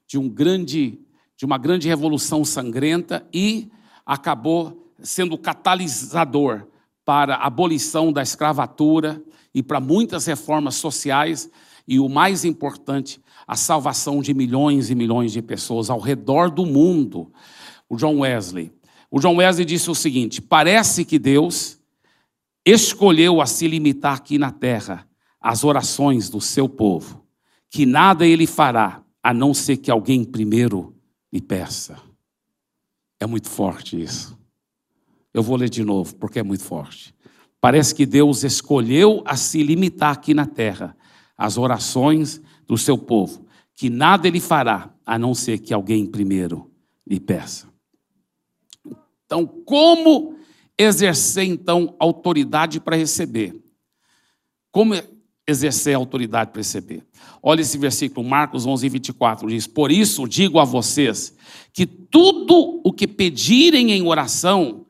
[0.08, 1.00] de um grande
[1.36, 3.70] de uma grande revolução sangrenta e
[4.06, 6.66] acabou sendo catalisador
[7.04, 9.22] para a abolição da escravatura
[9.54, 11.50] e para muitas reformas sociais
[11.88, 16.66] e o mais importante, a salvação de milhões e milhões de pessoas ao redor do
[16.66, 17.32] mundo.
[17.90, 18.72] O John Wesley.
[19.12, 21.78] O John Wesley disse o seguinte: parece que Deus
[22.66, 25.08] escolheu a se limitar aqui na terra
[25.40, 27.26] às orações do seu povo,
[27.70, 30.96] que nada ele fará a não ser que alguém primeiro
[31.32, 31.98] lhe peça.
[33.20, 34.38] É muito forte isso.
[35.34, 37.14] Eu vou ler de novo, porque é muito forte.
[37.64, 40.98] Parece que Deus escolheu a se limitar aqui na terra
[41.38, 46.70] às orações do seu povo, que nada ele fará a não ser que alguém primeiro
[47.08, 47.70] lhe peça.
[49.26, 50.36] Então, como
[50.78, 53.56] exercer então autoridade para receber?
[54.70, 54.94] Como
[55.48, 57.08] exercer autoridade para receber?
[57.42, 61.34] Olha esse versículo, Marcos 11, 24, diz: Por isso digo a vocês
[61.72, 64.86] que tudo o que pedirem em oração,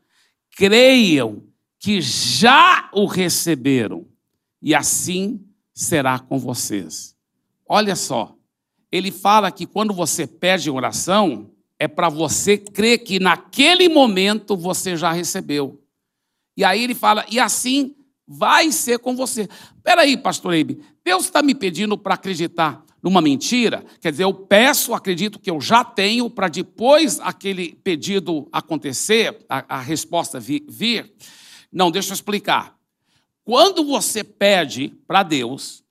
[0.58, 1.53] creiam
[1.84, 4.06] que já o receberam,
[4.62, 5.42] e assim
[5.74, 7.14] será com vocês.
[7.68, 8.38] Olha só,
[8.90, 14.96] ele fala que quando você pede oração, é para você crer que naquele momento você
[14.96, 15.84] já recebeu.
[16.56, 17.94] E aí ele fala, e assim
[18.26, 19.50] vai ser com você.
[19.84, 23.84] Peraí, pastor Eibe, Deus está me pedindo para acreditar numa mentira?
[24.00, 29.80] Quer dizer, eu peço, acredito que eu já tenho, para depois aquele pedido acontecer, a,
[29.80, 31.14] a resposta vir, vir.
[31.74, 32.78] Não, deixa eu explicar.
[33.44, 35.84] Quando você pede para Deus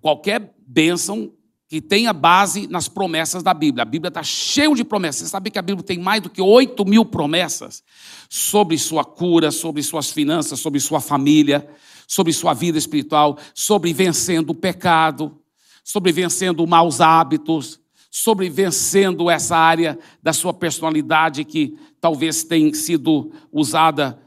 [0.00, 1.32] qualquer bênção
[1.70, 3.82] que tenha base nas promessas da Bíblia.
[3.82, 5.22] A Bíblia está cheia de promessas.
[5.22, 7.84] Você sabe que a Bíblia tem mais do que 8 mil promessas
[8.28, 11.68] sobre sua cura, sobre suas finanças, sobre sua família,
[12.08, 15.38] sobre sua vida espiritual, sobre vencendo o pecado,
[15.84, 17.78] sobre vencendo maus hábitos,
[18.10, 24.18] sobre vencendo essa área da sua personalidade que talvez tenha sido usada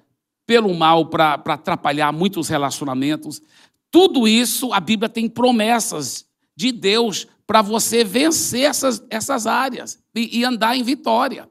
[0.46, 3.42] pelo mal para atrapalhar muitos relacionamentos.
[3.90, 6.26] Tudo isso, a Bíblia tem promessas
[6.56, 11.48] de Deus para você vencer essas, essas áreas e, e andar em vitória.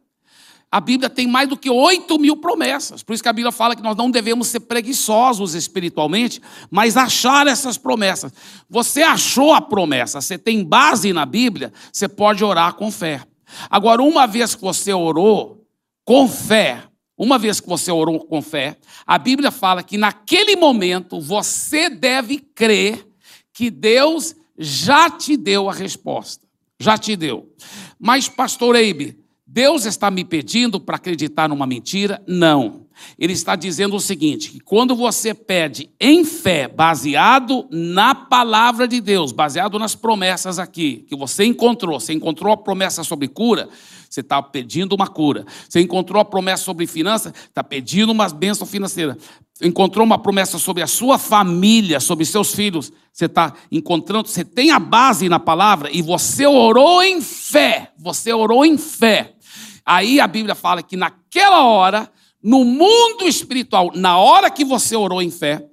[0.71, 3.03] A Bíblia tem mais do que 8 mil promessas.
[3.03, 7.47] Por isso que a Bíblia fala que nós não devemos ser preguiçosos espiritualmente, mas achar
[7.47, 8.33] essas promessas.
[8.71, 13.23] Você achou a promessa, você tem base na Bíblia, você pode orar com fé.
[13.69, 15.67] Agora, uma vez que você orou
[16.07, 16.85] com fé,
[17.23, 22.39] uma vez que você orou com fé, a Bíblia fala que naquele momento você deve
[22.39, 23.07] crer
[23.53, 26.45] que Deus já te deu a resposta.
[26.81, 27.49] Já te deu.
[27.97, 32.21] Mas, pastor Eibe, Deus está me pedindo para acreditar numa mentira?
[32.27, 32.87] Não.
[33.17, 39.01] Ele está dizendo o seguinte: que quando você pede em fé, baseado na palavra de
[39.01, 43.69] Deus, baseado nas promessas aqui, que você encontrou, você encontrou a promessa sobre cura,
[44.13, 45.47] você está pedindo uma cura.
[45.67, 49.17] Você encontrou a promessa sobre finanças, está pedindo uma bênção financeira.
[49.63, 52.93] Encontrou uma promessa sobre a sua família, sobre seus filhos.
[53.11, 57.91] Você está encontrando, você tem a base na palavra e você orou em fé.
[57.97, 59.35] Você orou em fé.
[59.83, 65.23] Aí a Bíblia fala que naquela hora, no mundo espiritual, na hora que você orou
[65.23, 65.67] em fé,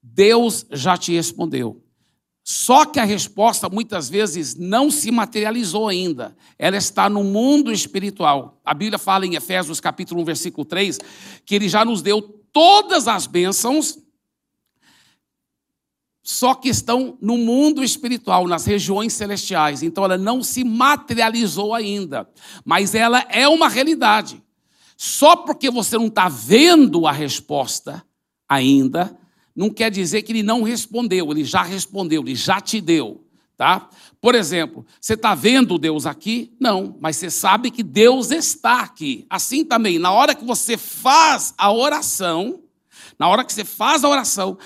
[0.00, 1.81] Deus já te respondeu.
[2.44, 6.36] Só que a resposta muitas vezes não se materializou ainda.
[6.58, 8.60] Ela está no mundo espiritual.
[8.64, 10.98] A Bíblia fala em Efésios capítulo 1, versículo 3,
[11.46, 12.20] que ele já nos deu
[12.52, 13.98] todas as bênçãos,
[16.22, 19.82] só que estão no mundo espiritual, nas regiões celestiais.
[19.82, 22.28] Então ela não se materializou ainda,
[22.64, 24.42] mas ela é uma realidade.
[24.96, 28.04] Só porque você não está vendo a resposta
[28.48, 29.18] ainda,
[29.54, 33.24] não quer dizer que ele não respondeu, ele já respondeu, ele já te deu,
[33.56, 33.88] tá?
[34.20, 36.52] Por exemplo, você está vendo Deus aqui?
[36.60, 39.26] Não, mas você sabe que Deus está aqui.
[39.28, 42.60] Assim também, na hora que você faz a oração,
[43.18, 44.56] na hora que você faz a oração,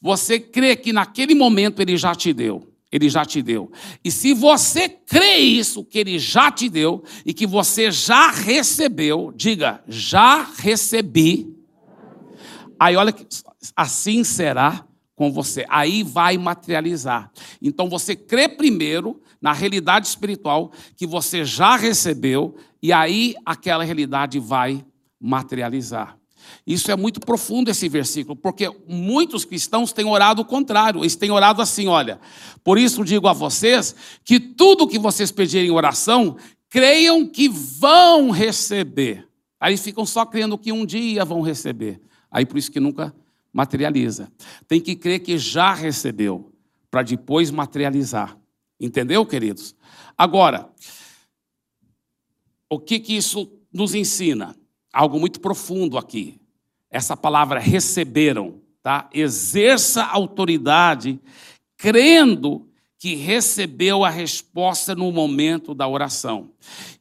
[0.00, 2.70] você crê que naquele momento ele já te deu.
[2.92, 3.72] Ele já te deu.
[4.04, 9.32] E se você crê isso, que ele já te deu e que você já recebeu,
[9.34, 11.55] diga, já recebi.
[12.78, 13.26] Aí olha que
[13.74, 14.84] assim será
[15.14, 15.64] com você.
[15.68, 17.30] Aí vai materializar.
[17.60, 24.38] Então você crê primeiro na realidade espiritual que você já recebeu e aí aquela realidade
[24.38, 24.84] vai
[25.20, 26.18] materializar.
[26.66, 31.30] Isso é muito profundo esse versículo, porque muitos cristãos têm orado o contrário, eles têm
[31.30, 32.20] orado assim, olha.
[32.62, 36.36] Por isso digo a vocês que tudo que vocês pedirem em oração,
[36.68, 39.26] creiam que vão receber.
[39.58, 42.00] Aí ficam só crendo que um dia vão receber.
[42.36, 43.14] Aí por isso que nunca
[43.50, 44.30] materializa.
[44.68, 46.52] Tem que crer que já recebeu,
[46.90, 48.36] para depois materializar.
[48.78, 49.74] Entendeu, queridos?
[50.18, 50.68] Agora,
[52.68, 54.54] o que, que isso nos ensina?
[54.92, 56.38] Algo muito profundo aqui.
[56.90, 59.08] Essa palavra receberam, tá?
[59.14, 61.18] Exerça autoridade
[61.78, 62.68] crendo
[62.98, 66.50] que recebeu a resposta no momento da oração.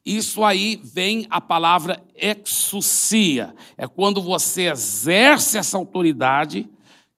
[0.06, 3.56] Isso aí vem a palavra exucia.
[3.76, 6.70] É quando você exerce essa autoridade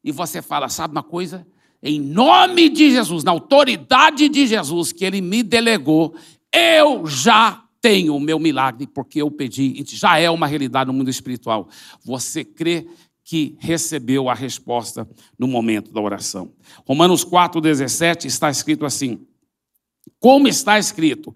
[0.03, 1.45] e você fala, sabe uma coisa?
[1.83, 6.15] Em nome de Jesus, na autoridade de Jesus que ele me delegou,
[6.51, 11.09] eu já tenho o meu milagre porque eu pedi, já é uma realidade no mundo
[11.09, 11.67] espiritual.
[12.03, 12.87] Você crê
[13.23, 15.05] que recebeu a resposta
[15.37, 16.53] no momento da oração.
[16.85, 19.19] Romanos 4,17 está escrito assim:
[20.17, 21.35] Como está escrito,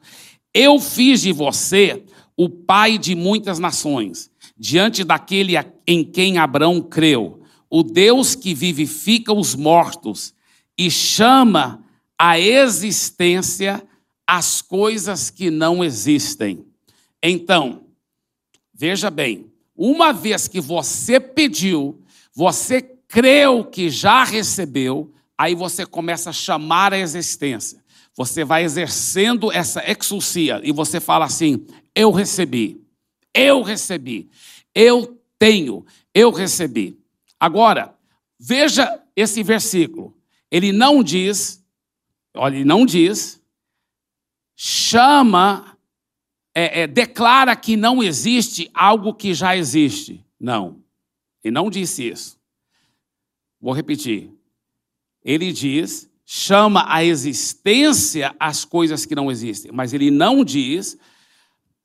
[0.54, 2.04] eu fiz de você
[2.36, 5.54] o pai de muitas nações, diante daquele
[5.86, 10.34] em quem Abraão creu, o Deus que vivifica os mortos
[10.78, 11.84] e chama
[12.18, 13.84] à existência
[14.26, 16.66] as coisas que não existem.
[17.22, 17.86] Então,
[18.74, 22.02] veja bem, uma vez que você pediu,
[22.34, 27.81] você creu que já recebeu, aí você começa a chamar a existência.
[28.16, 32.82] Você vai exercendo essa exousia e você fala assim: eu recebi,
[33.34, 34.30] eu recebi,
[34.76, 37.00] eu tenho, eu recebi.
[37.40, 37.96] Agora,
[38.40, 40.16] veja esse versículo.
[40.50, 41.64] Ele não diz,
[42.36, 43.42] olha, ele não diz,
[44.56, 45.72] chama
[46.54, 50.26] é, é, declara que não existe algo que já existe.
[50.40, 50.84] Não.
[51.44, 52.40] Ele não disse isso.
[53.60, 54.30] Vou repetir.
[55.24, 60.98] Ele diz, chama a existência as coisas que não existem, mas ele não diz,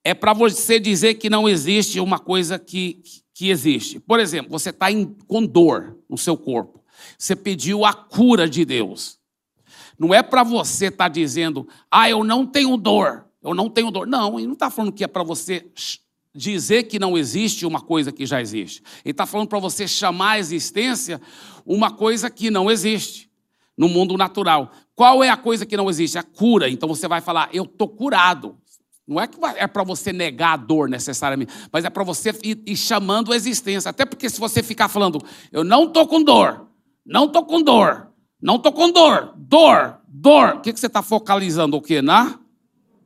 [0.05, 3.03] é para você dizer que não existe uma coisa que,
[3.35, 3.99] que existe.
[3.99, 4.87] Por exemplo, você está
[5.27, 6.81] com dor no seu corpo,
[7.19, 9.19] você pediu a cura de Deus.
[9.99, 13.93] Não é para você estar tá dizendo, ah, eu não tenho dor eu não tenho
[13.93, 14.09] dor.
[14.09, 15.65] Não, ele não está falando que é para você
[16.35, 18.83] dizer que não existe uma coisa que já existe.
[19.05, 21.21] Ele está falando para você chamar a existência
[21.65, 23.26] uma coisa que não existe
[23.77, 24.71] no mundo natural.
[24.95, 26.19] Qual é a coisa que não existe?
[26.19, 26.69] A cura.
[26.69, 28.57] Então você vai falar, eu estou curado.
[29.07, 32.61] Não é que é para você negar a dor necessariamente, mas é para você ir,
[32.67, 33.89] ir, chamando a existência.
[33.89, 36.67] Até porque se você ficar falando, eu não estou com dor,
[37.05, 38.09] não estou com dor,
[38.43, 41.77] não estou com dor, dor, dor, o que, que você está focalizando?
[41.77, 42.03] O quê?
[42.03, 42.41] Na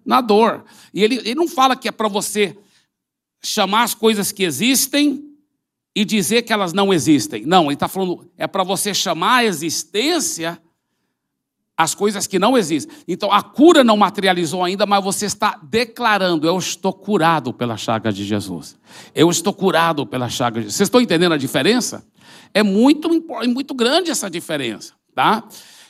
[0.05, 0.65] na dor.
[0.93, 2.57] E ele, ele não fala que é para você
[3.43, 5.30] chamar as coisas que existem
[5.95, 7.45] e dizer que elas não existem.
[7.45, 10.61] Não, ele está falando, é para você chamar a existência
[11.81, 12.95] as coisas que não existem.
[13.09, 18.13] Então, a cura não materializou ainda, mas você está declarando: eu estou curado pela chaga
[18.13, 18.77] de Jesus.
[19.15, 20.77] Eu estou curado pela chaga de Jesus.
[20.77, 22.07] Vocês estão entendendo a diferença?
[22.53, 23.09] É muito,
[23.43, 25.43] é muito grande essa diferença, tá?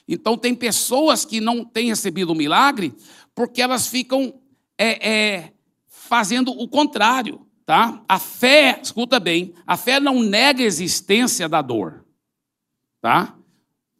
[0.06, 2.94] Então, tem pessoas que não têm recebido o milagre
[3.34, 4.32] porque elas ficam
[4.78, 5.52] é, é,
[5.88, 8.02] fazendo o contrário, tá?
[8.08, 12.04] A fé, escuta bem, a fé não nega a existência da dor,
[13.00, 13.38] tá?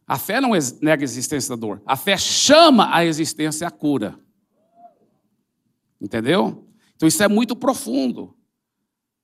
[0.05, 0.51] A fé não
[0.83, 1.81] nega a existência da dor.
[1.87, 4.19] A fé chama a existência a cura.
[6.01, 6.69] Entendeu?
[6.97, 8.37] Então isso é muito profundo.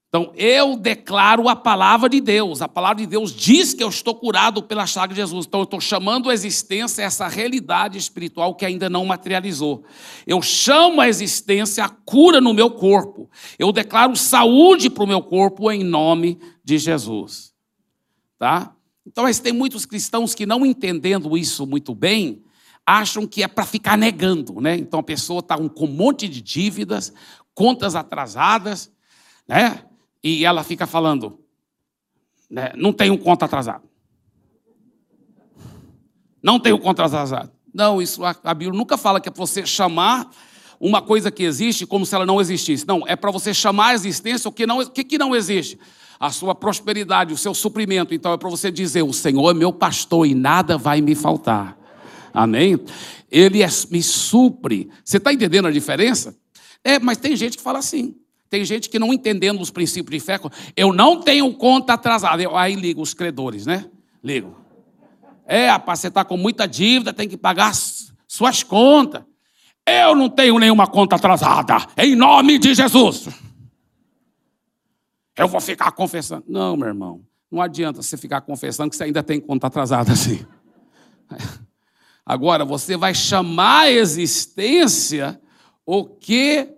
[0.09, 2.63] Então, eu declaro a palavra de Deus.
[2.63, 5.47] A palavra de Deus diz que eu estou curado pela chaga de Jesus.
[5.47, 9.85] Então, eu estou chamando a existência essa realidade espiritual que ainda não materializou.
[10.27, 13.29] Eu chamo a existência a cura no meu corpo.
[13.59, 17.53] Eu declaro saúde para o meu corpo em nome de Jesus.
[18.39, 18.75] Tá?
[19.07, 22.43] Então, mas tem muitos cristãos que não entendendo isso muito bem,
[22.87, 24.77] acham que é para ficar negando, né?
[24.77, 27.13] Então a pessoa está com um monte de dívidas,
[27.53, 28.93] contas atrasadas,
[29.49, 29.83] né?
[30.27, 31.39] E ela fica falando,
[32.51, 33.85] né, não tenho conta atrasado.
[36.43, 37.53] Não tenho conta atrasado.
[37.73, 40.29] Não, isso a, Bíblia nunca fala que é para você chamar
[40.81, 42.85] uma coisa que existe como se ela não existisse.
[42.87, 45.79] Não, é para você chamar a existência o que não, o que, que não existe.
[46.19, 48.13] A sua prosperidade, o seu suprimento.
[48.13, 51.79] Então é para você dizer: o Senhor é meu pastor e nada vai me faltar.
[52.35, 52.81] Amém?
[53.31, 54.91] Ele é, me supre.
[55.05, 56.37] Você está entendendo a diferença?
[56.83, 58.17] É, mas tem gente que fala assim.
[58.49, 60.39] Tem gente que não entendendo os princípios de fé,
[60.77, 62.43] eu não tenho conta atrasada.
[62.43, 63.87] Eu, aí ligo os credores, né?
[64.23, 64.57] Ligo.
[65.47, 67.73] É, rapaz, você está com muita dívida, tem que pagar
[68.27, 69.23] suas contas.
[69.87, 73.29] Eu não tenho nenhuma conta atrasada, em nome de Jesus.
[75.37, 76.45] Eu vou ficar confessando.
[76.49, 77.21] Não, meu irmão,
[77.51, 80.45] não adianta você ficar confessando que você ainda tem conta atrasada assim.
[82.25, 85.41] Agora, você vai chamar a existência
[85.85, 86.76] o que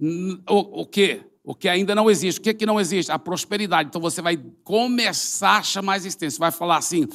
[0.00, 1.22] o, o quê?
[1.48, 2.40] O que ainda não existe.
[2.40, 3.12] O que, é que não existe?
[3.12, 3.88] A prosperidade.
[3.88, 6.34] Então você vai começar a chamar a existência.
[6.34, 7.06] Você vai falar assim,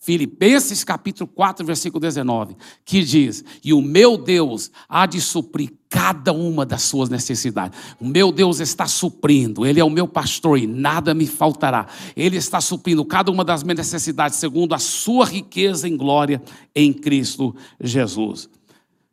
[0.00, 6.32] Filipenses capítulo 4, versículo 19, que diz: E o meu Deus há de suprir cada
[6.32, 7.78] uma das suas necessidades.
[8.00, 11.86] O meu Deus está suprindo, Ele é o meu pastor e nada me faltará.
[12.16, 16.42] Ele está suprindo cada uma das minhas necessidades, segundo a sua riqueza em glória
[16.74, 18.48] em Cristo Jesus.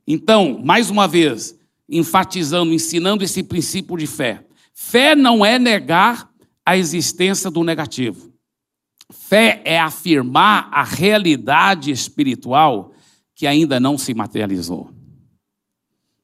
[0.08, 1.60] Então, mais uma vez,
[1.90, 4.46] enfatizando, ensinando esse princípio de fé.
[4.74, 6.32] Fé não é negar
[6.66, 8.32] a existência do negativo.
[9.12, 12.94] Fé é afirmar a realidade espiritual
[13.36, 14.90] que ainda não se materializou.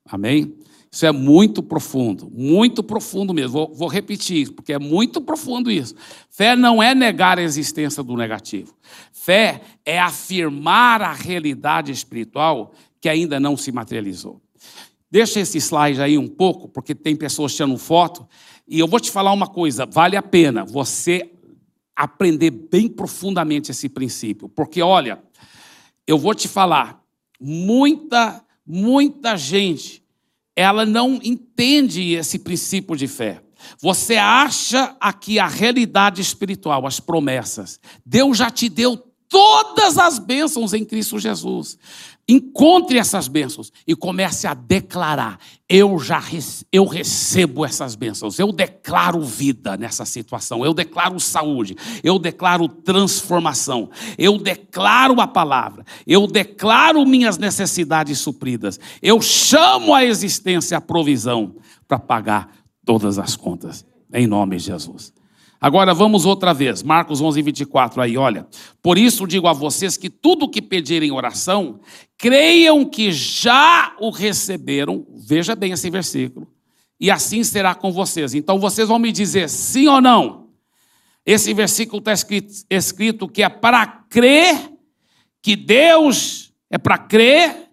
[0.06, 0.56] Amém?
[0.90, 3.52] Isso é muito profundo, muito profundo mesmo.
[3.52, 5.94] Vou, vou, repetir, porque é muito profundo isso.
[6.30, 8.74] Fé não é negar a existência do negativo.
[9.12, 14.42] Fé é afirmar a realidade espiritual que ainda não se materializou.
[15.10, 18.28] Deixa esse slide aí um pouco, porque tem pessoas tirando foto.
[18.68, 21.32] E eu vou te falar uma coisa: vale a pena você
[21.96, 24.48] aprender bem profundamente esse princípio.
[24.48, 25.24] Porque, olha,
[26.06, 27.02] eu vou te falar,
[27.40, 30.04] muita, muita gente,
[30.56, 33.42] ela não entende esse princípio de fé.
[33.82, 37.80] Você acha aqui a realidade espiritual, as promessas.
[38.06, 38.96] Deus já te deu
[39.28, 41.78] todas as bênçãos em Cristo Jesus.
[42.30, 46.22] Encontre essas bênçãos e comece a declarar: eu já
[46.74, 53.90] eu recebo essas bênçãos, eu declaro vida nessa situação, eu declaro saúde, eu declaro transformação,
[54.18, 61.56] eu declaro a palavra, eu declaro minhas necessidades supridas, eu chamo a existência a provisão
[61.88, 62.52] para pagar
[62.84, 65.17] todas as contas, em nome de Jesus.
[65.60, 68.48] Agora vamos outra vez, Marcos 11, 24, aí, olha.
[68.82, 71.80] Por isso digo a vocês que tudo o que pedirem oração,
[72.18, 76.48] creiam que já o receberam, veja bem esse versículo,
[77.00, 78.34] e assim será com vocês.
[78.34, 80.48] Então vocês vão me dizer sim ou não.
[81.26, 84.72] Esse versículo está escrito, escrito que é para crer
[85.42, 87.70] que Deus, é para crer,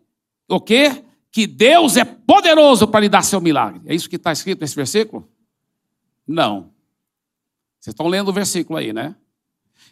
[0.49, 1.05] o quê?
[1.31, 3.83] Que Deus é poderoso para lhe dar seu milagre.
[3.87, 5.29] É isso que está escrito nesse versículo?
[6.27, 6.74] Não.
[7.85, 9.15] Vocês estão lendo o versículo aí, né?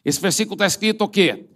[0.02, 1.46] Esse versículo está escrito o quê?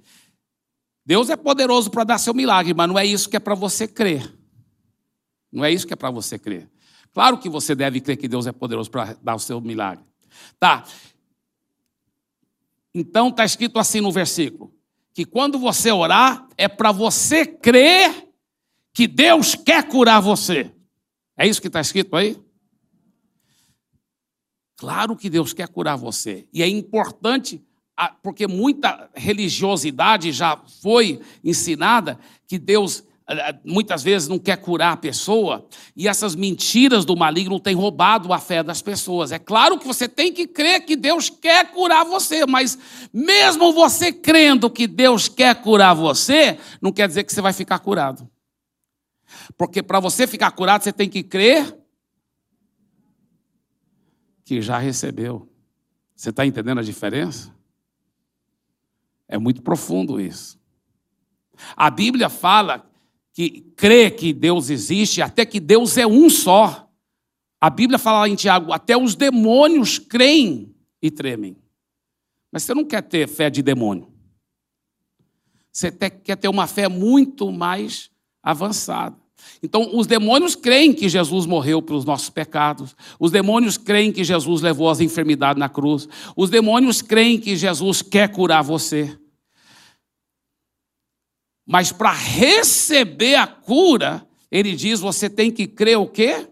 [1.02, 3.88] Deus é poderoso para dar seu milagre, mas não é isso que é para você
[3.88, 4.36] crer.
[5.50, 6.70] Não é isso que é para você crer.
[7.10, 10.04] Claro que você deve crer que Deus é poderoso para dar o seu milagre.
[10.58, 10.84] Tá.
[12.94, 14.74] Então está escrito assim no versículo:
[15.14, 18.28] que quando você orar, é para você crer
[18.92, 20.70] que Deus quer curar você.
[21.34, 22.38] É isso que está escrito aí?
[24.76, 26.46] Claro que Deus quer curar você.
[26.52, 27.62] E é importante,
[28.22, 33.02] porque muita religiosidade já foi ensinada que Deus
[33.64, 35.66] muitas vezes não quer curar a pessoa,
[35.96, 39.32] e essas mentiras do maligno têm roubado a fé das pessoas.
[39.32, 42.78] É claro que você tem que crer que Deus quer curar você, mas
[43.12, 47.80] mesmo você crendo que Deus quer curar você, não quer dizer que você vai ficar
[47.80, 48.30] curado.
[49.58, 51.76] Porque para você ficar curado, você tem que crer
[54.46, 55.52] que já recebeu.
[56.14, 57.52] Você está entendendo a diferença?
[59.28, 60.58] É muito profundo isso.
[61.76, 62.88] A Bíblia fala
[63.32, 66.88] que crê que Deus existe, até que Deus é um só.
[67.60, 70.72] A Bíblia fala em Tiago, até os demônios creem
[71.02, 71.56] e tremem.
[72.52, 74.12] Mas você não quer ter fé de demônio.
[75.72, 79.16] Você quer ter uma fé muito mais avançada.
[79.62, 82.94] Então, os demônios creem que Jesus morreu pelos nossos pecados.
[83.18, 86.08] Os demônios creem que Jesus levou as enfermidades na cruz.
[86.36, 89.18] Os demônios creem que Jesus quer curar você.
[91.66, 96.48] Mas para receber a cura, ele diz: você tem que crer o quê?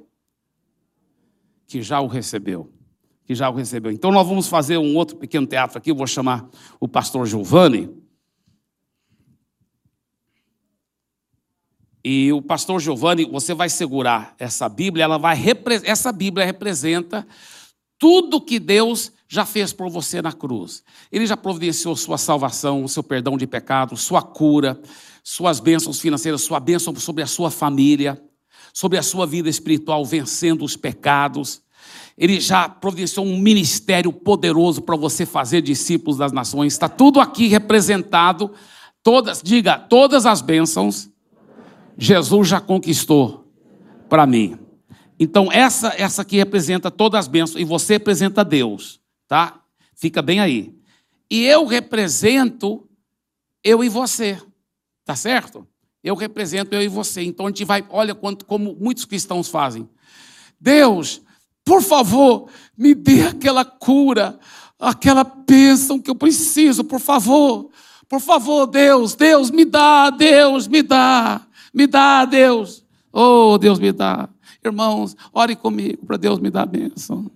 [1.66, 2.72] Que já o recebeu.
[3.24, 3.93] Que já o recebeu.
[3.93, 5.91] Então, nós vamos fazer um outro pequeno teatro aqui.
[5.91, 6.49] Eu vou chamar
[6.80, 8.03] o pastor Giovanni.
[12.05, 15.42] E o pastor Giovanni, você vai segurar essa Bíblia, ela vai
[15.84, 17.26] essa Bíblia representa
[17.98, 20.82] tudo que Deus já fez por você na cruz.
[21.11, 24.78] Ele já providenciou sua salvação, seu perdão de pecados, sua cura,
[25.22, 28.22] suas bênçãos financeiras, sua bênção sobre a sua família,
[28.74, 31.62] sobre a sua vida espiritual, vencendo os pecados.
[32.18, 36.74] Ele já providenciou um ministério poderoso para você fazer discípulos das nações.
[36.74, 38.52] Está tudo aqui representado.
[39.02, 41.13] Todas, diga, todas as bênçãos
[41.97, 43.51] Jesus já conquistou
[44.09, 44.59] para mim.
[45.18, 49.61] Então, essa, essa aqui representa todas as bênçãos, e você representa Deus, tá?
[49.95, 50.74] Fica bem aí.
[51.30, 52.88] E eu represento
[53.62, 54.38] eu e você,
[55.05, 55.66] tá certo?
[56.03, 57.22] Eu represento eu e você.
[57.22, 59.88] Então, a gente vai, olha quanto, como muitos cristãos fazem.
[60.61, 61.22] Deus,
[61.64, 64.38] Por favor, me dê aquela cura,
[64.78, 67.70] aquela bênção que eu preciso, por favor.
[68.07, 71.43] Por favor, Deus, Deus, me dá, Deus, me dá,
[71.74, 72.84] me dá, Deus.
[73.12, 74.28] Oh, Deus, me dá.
[74.64, 77.30] Irmãos, ore comigo para Deus me dar a bênção.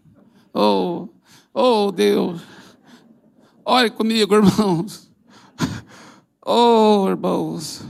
[0.54, 1.08] Oh,
[1.52, 2.40] oh, Deus.
[3.64, 5.08] Ore comigo, irmãos.
[6.50, 7.82] Oh, irmãos.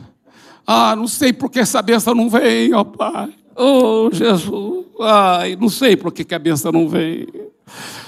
[0.66, 3.32] Ah, não sei por que essa bênção não vem, ó Pai.
[3.54, 4.86] Oh, Jesus.
[5.00, 7.28] Ai, não sei por que a bênção não vem.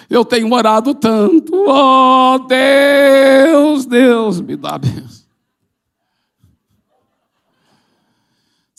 [0.09, 1.55] Eu tenho orado tanto.
[1.55, 5.20] Oh, Deus, Deus, me dá a bênção.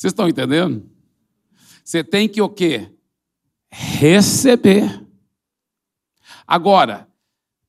[0.02, 0.90] Vocês estão entendendo?
[1.84, 2.90] Você tem que o quê?
[3.70, 5.00] Receber.
[6.48, 7.08] Agora,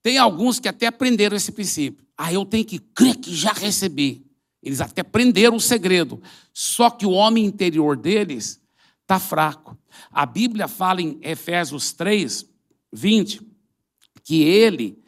[0.03, 2.07] tem alguns que até aprenderam esse princípio.
[2.17, 4.25] Ah, eu tenho que crer que já recebi.
[4.63, 6.23] Eles até aprenderam o segredo.
[6.55, 8.59] Só que o homem interior deles
[9.03, 9.77] está fraco.
[10.11, 12.47] A Bíblia fala em Efésios 3,
[12.91, 13.43] 20,
[14.25, 14.99] que ele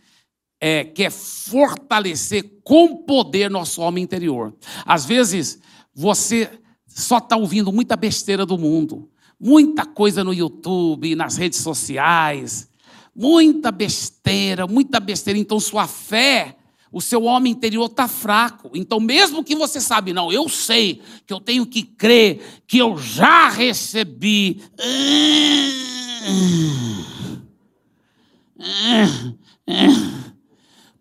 [0.60, 4.54] é, quer fortalecer com poder nosso homem interior.
[4.84, 5.58] Às vezes,
[5.94, 6.60] você
[6.94, 12.70] só está ouvindo muita besteira do mundo, muita coisa no YouTube, nas redes sociais,
[13.14, 15.36] muita besteira, muita besteira.
[15.36, 16.56] Então, sua fé,
[16.92, 18.70] o seu homem interior está fraco.
[18.74, 22.96] Então, mesmo que você sabe, não, eu sei que eu tenho que crer que eu
[22.96, 24.62] já recebi.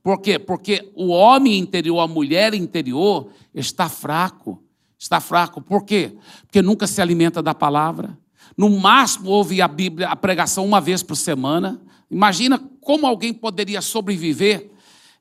[0.02, 0.39] Por quê?
[0.39, 4.62] Porque o homem interior, a mulher interior, está fraco.
[5.04, 5.60] Está fraco.
[5.62, 6.16] Por quê?
[6.45, 8.18] Porque nunca se alimenta da palavra.
[8.56, 11.82] No máximo ouve a Bíblia, a pregação uma vez por semana.
[12.10, 14.72] Imagina como alguém poderia sobreviver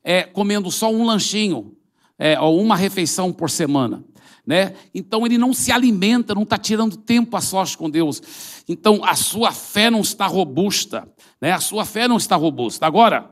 [0.01, 1.75] é, comendo só um lanchinho
[2.17, 4.01] é, ou uma refeição por semana.
[4.47, 4.73] Né?
[4.95, 8.63] Então ele não se alimenta, não está tirando tempo a sós com Deus.
[8.69, 11.11] Então a sua fé não está robusta,
[11.41, 11.51] né?
[11.51, 12.85] A sua fé não está robusta.
[12.85, 13.29] Agora,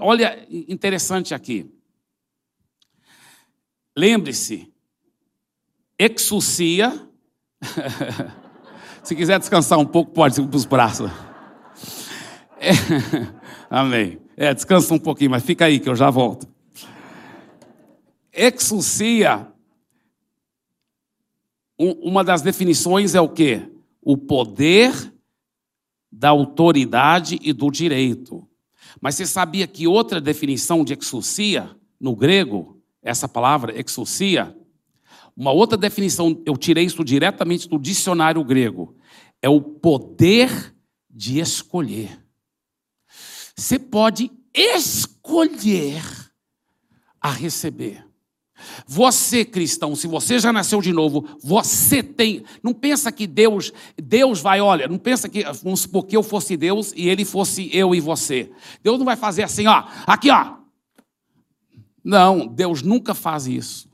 [0.00, 1.72] olha interessante aqui.
[3.96, 4.71] Lembre-se,
[6.02, 7.08] exucia.
[9.02, 11.10] Se quiser descansar um pouco, pode ir para os braços.
[12.58, 12.70] É,
[13.68, 14.20] amém.
[14.36, 16.48] É, descansa um pouquinho, mas fica aí que eu já volto.
[18.32, 19.48] Exucia,
[21.78, 23.68] uma das definições é o quê?
[24.00, 25.12] O poder
[26.10, 28.48] da autoridade e do direito.
[29.00, 34.56] Mas você sabia que outra definição de exucia, no grego, essa palavra exucia,
[35.36, 38.96] uma outra definição, eu tirei isso diretamente do dicionário grego,
[39.40, 40.74] é o poder
[41.10, 42.22] de escolher.
[43.56, 46.02] Você pode escolher
[47.20, 48.04] a receber.
[48.86, 52.44] Você, cristão, se você já nasceu de novo, você tem.
[52.62, 56.56] Não pensa que Deus, Deus vai, olha, não pensa que, vamos supor que eu fosse
[56.56, 58.50] Deus e ele fosse eu e você.
[58.82, 60.56] Deus não vai fazer assim, ó, aqui, ó.
[62.04, 63.91] Não, Deus nunca faz isso.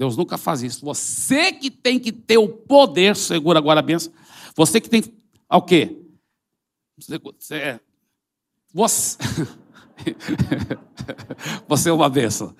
[0.00, 0.82] Deus nunca faz isso.
[0.82, 4.10] Você que tem que ter o poder, segura agora a benção.
[4.56, 5.04] Você que tem.
[5.52, 5.94] O quê?
[6.96, 7.80] Você, é
[8.72, 9.18] você,
[11.68, 12.56] você é uma bênção.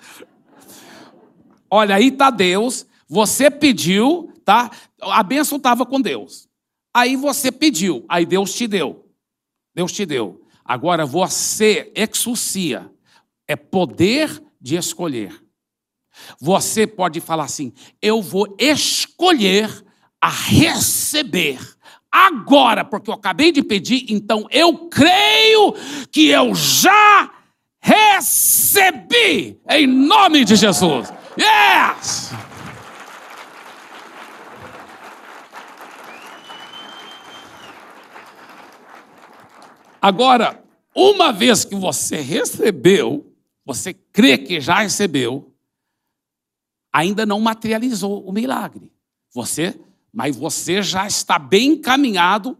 [1.67, 4.69] Olha, aí está Deus, você pediu, tá?
[5.01, 6.47] A bênção estava com Deus.
[6.93, 9.11] Aí você pediu, aí Deus te deu.
[9.73, 10.45] Deus te deu.
[10.63, 12.93] Agora você exucia,
[13.47, 15.41] é poder de escolher.
[16.39, 19.69] Você pode falar assim: eu vou escolher
[20.19, 21.59] a receber
[22.11, 25.73] agora, porque eu acabei de pedir, então eu creio
[26.11, 27.31] que eu já
[27.81, 31.11] recebi, em nome de Jesus.
[31.39, 32.31] Yes!
[40.01, 40.63] Agora,
[40.95, 43.31] uma vez que você recebeu,
[43.63, 45.50] você crê que já recebeu,
[46.91, 48.91] ainda não materializou o milagre.
[49.33, 49.79] Você
[50.13, 52.57] mas você já está bem encaminhado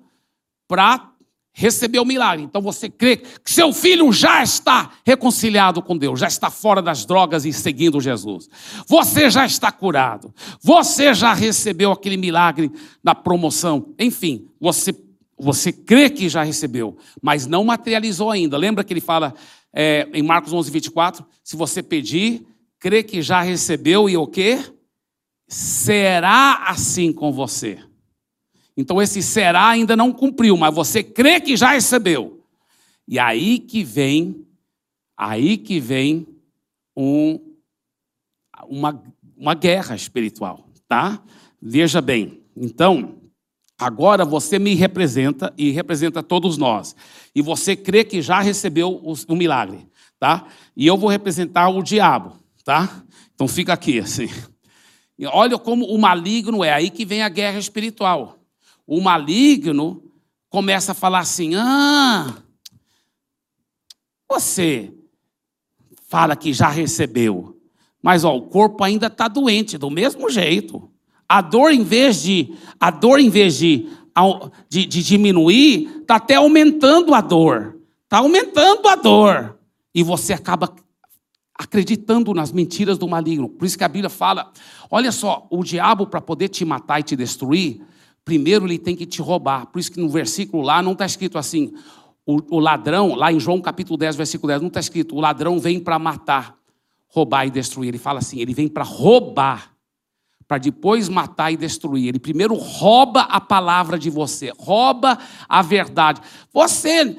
[0.68, 1.12] para
[1.54, 2.46] receber o milagre.
[2.46, 7.06] Então você crê que seu filho já está reconciliado com Deus, já está fora das
[7.06, 8.50] drogas e seguindo Jesus.
[8.88, 10.34] Você já está curado.
[10.62, 12.72] Você já recebeu aquele milagre
[13.04, 13.94] na promoção.
[14.00, 14.96] Enfim, você
[15.44, 18.56] você crê que já recebeu, mas não materializou ainda.
[18.58, 19.34] Lembra que ele fala
[19.74, 21.26] é, em Marcos 11, 24?
[21.44, 22.46] Se você pedir,
[22.82, 24.60] crê que já recebeu e o quê?
[25.52, 27.78] será assim com você.
[28.76, 32.46] Então esse será ainda não cumpriu, mas você crê que já recebeu.
[33.06, 34.48] E aí que vem,
[35.18, 36.26] aí que vem
[36.96, 37.38] um,
[38.70, 39.04] uma,
[39.36, 41.22] uma guerra espiritual, tá?
[41.62, 42.42] Veja bem.
[42.56, 43.18] Então,
[43.78, 46.96] Agora você me representa e representa todos nós.
[47.34, 49.88] E você crê que já recebeu o, o milagre,
[50.20, 50.46] tá?
[50.78, 52.38] E eu vou representar o diabo,
[52.72, 53.03] tá?
[53.36, 54.30] Então fica aqui assim.
[55.19, 58.39] E olha como o maligno é aí que vem a guerra espiritual.
[58.88, 60.01] O maligno
[60.49, 62.34] começa a falar assim: "Ah,
[64.30, 64.93] você
[66.07, 67.59] fala que já recebeu,
[68.01, 70.89] mas ó, o corpo ainda está doente do mesmo jeito.
[71.28, 73.89] A dor, em vez de, a dor, em vez de,
[74.69, 77.78] de, de diminuir, está até aumentando a dor.
[78.03, 79.57] Está aumentando a dor.
[79.93, 80.74] E você acaba
[81.62, 83.47] acreditando nas mentiras do maligno.
[83.47, 84.51] Por isso que a Bíblia fala:
[84.89, 87.82] olha só, o diabo, para poder te matar e te destruir,
[88.26, 89.68] primeiro ele tem que te roubar.
[89.68, 91.72] Por isso que no versículo lá não está escrito assim:
[92.26, 95.59] o, o, ladrão, lá em João capítulo 10, versículo 10, não está escrito: o ladrão
[95.59, 96.55] vem para matar,
[97.07, 97.89] roubar e destruir.
[97.89, 99.72] Ele fala assim: ele vem para roubar
[100.47, 102.09] para depois matar e destruir.
[102.09, 106.20] Ele primeiro rouba a palavra de você, rouba a verdade.
[106.51, 107.16] Você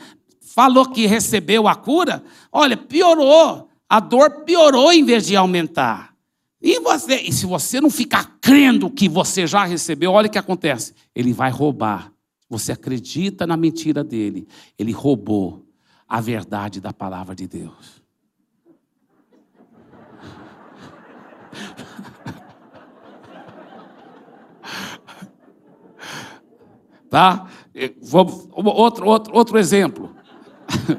[0.54, 2.22] falou que recebeu a cura,
[2.52, 3.71] olha, piorou.
[3.92, 6.14] A dor piorou em vez de aumentar.
[6.62, 10.38] E você, e se você não ficar crendo que você já recebeu, olha o que
[10.38, 10.94] acontece.
[11.14, 12.10] Ele vai roubar.
[12.48, 14.48] Você acredita na mentira dele.
[14.78, 15.66] Ele roubou
[16.08, 18.02] a verdade da palavra de Deus.
[27.10, 27.46] Tá?
[28.64, 30.16] Outro, outro, outro exemplo.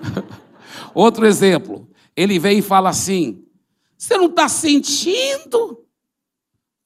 [0.93, 1.82] outro exemplo.
[2.15, 3.43] Ele vem e fala assim:
[3.97, 5.83] Você não está sentindo?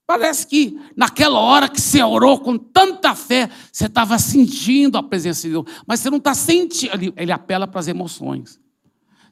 [0.06, 5.42] Parece que naquela hora que você orou com tanta fé, você estava sentindo a presença
[5.42, 6.94] de Deus, mas você não está sentindo.
[6.94, 8.58] Ele, ele apela para as emoções.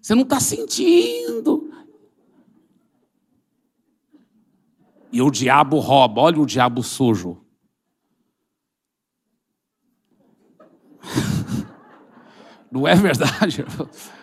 [0.02, 1.72] Você não está sentindo.
[5.14, 7.42] E o diabo rouba, olha o diabo sujo.
[12.70, 13.64] Não é verdade?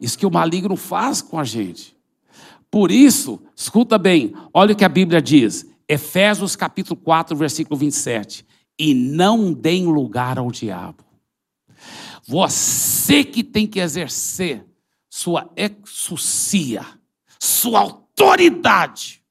[0.00, 1.96] Isso que o maligno faz com a gente.
[2.70, 8.44] Por isso, escuta bem, olha o que a Bíblia diz, Efésios capítulo 4, versículo 27.
[8.78, 11.04] E não deem lugar ao diabo.
[12.26, 14.66] Você que tem que exercer
[15.08, 16.84] sua exucia,
[17.38, 19.22] sua autoridade.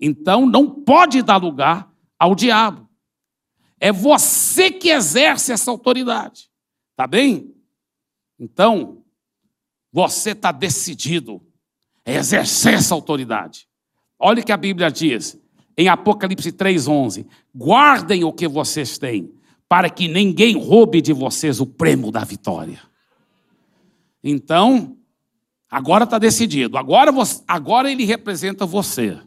[0.00, 2.88] Então não pode dar lugar ao diabo.
[3.78, 6.50] É você que exerce essa autoridade.
[6.96, 7.54] Tá bem?
[8.38, 9.01] Então,
[9.92, 11.42] você está decidido
[12.04, 13.68] a exercer essa autoridade.
[14.18, 15.38] Olha o que a Bíblia diz
[15.76, 19.32] em Apocalipse 3,11: guardem o que vocês têm,
[19.68, 22.80] para que ninguém roube de vocês o prêmio da vitória.
[24.24, 24.96] Então,
[25.70, 26.78] agora está decidido.
[26.78, 29.18] Agora, você, agora ele representa você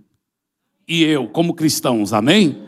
[0.87, 2.65] e eu, como cristãos, amém?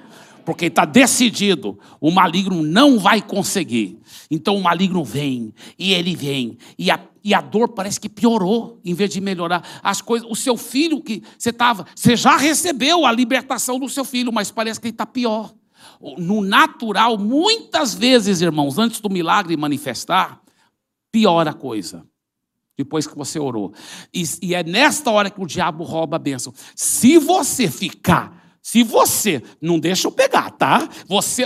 [0.48, 4.00] porque está decidido, o maligno não vai conseguir.
[4.32, 8.80] Então o maligno vem, e ele vem, e a, e a dor parece que piorou,
[8.86, 9.62] em vez de melhorar.
[9.84, 14.06] As coisas, o seu filho que você estava, você já recebeu a libertação do seu
[14.06, 15.54] filho, mas parece que ele está pior.
[16.18, 20.42] No natural, muitas vezes, irmãos, antes do milagre manifestar,
[21.12, 22.06] piora a coisa
[22.78, 23.74] depois que você orou.
[24.14, 26.54] E, e, é nesta hora que o diabo rouba a bênção.
[26.76, 28.37] Se você ficar
[28.68, 30.90] se você não deixa eu pegar, tá?
[31.08, 31.44] Você,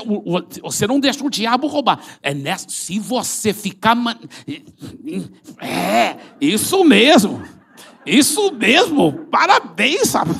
[0.59, 2.03] você não deixa o diabo roubar.
[2.19, 3.93] É nessa, se você ficar.
[3.93, 4.17] Man...
[5.59, 7.43] É, isso mesmo.
[8.07, 9.27] Isso mesmo.
[9.29, 10.33] Parabéns, sabe?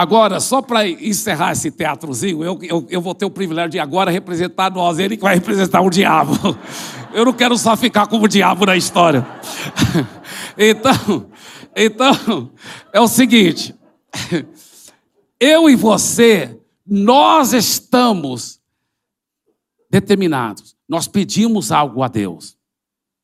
[0.00, 4.10] Agora, só para encerrar esse teatrozinho, eu, eu, eu, vou ter o privilégio de agora
[4.10, 6.32] representar nós, ele que vai representar o diabo.
[7.12, 9.26] Eu não quero só ficar como o diabo na história.
[10.56, 11.30] Então,
[11.76, 12.50] então
[12.92, 13.74] é o seguinte:
[15.38, 18.60] eu e você, nós estamos
[19.88, 22.56] determinados, nós pedimos algo a Deus.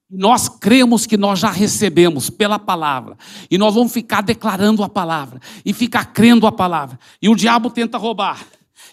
[0.08, 3.16] Nós cremos que nós já recebemos pela palavra.
[3.50, 5.40] E nós vamos ficar declarando a palavra.
[5.64, 6.98] E ficar crendo a palavra.
[7.20, 8.46] E o diabo tenta roubar.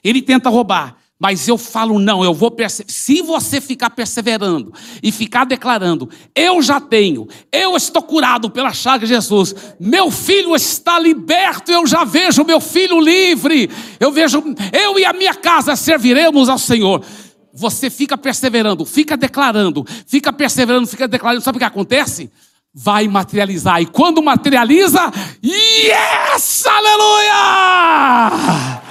[0.04, 0.98] Ele tenta roubar.
[1.20, 2.54] Mas eu falo, não, eu vou.
[2.88, 9.06] Se você ficar perseverando e ficar declarando, eu já tenho, eu estou curado pela chaga
[9.06, 13.70] de Jesus, meu filho está liberto, eu já vejo meu filho livre,
[14.02, 14.44] eu vejo,
[14.74, 17.02] eu e a minha casa serviremos ao Senhor
[17.54, 21.44] você fica perseverando, fica declarando, fica perseverando, fica declarando.
[21.44, 22.32] Sabe o que acontece?
[22.74, 23.80] vai materializar.
[23.82, 25.12] E quando materializa,
[25.44, 26.66] yes!
[26.66, 28.82] Aleluia!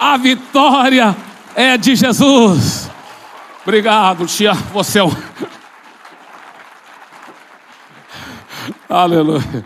[0.00, 1.14] A vitória
[1.54, 2.90] é de Jesus.
[3.62, 4.54] Obrigado, tia.
[4.54, 5.12] Você é um.
[8.88, 9.64] Aleluia.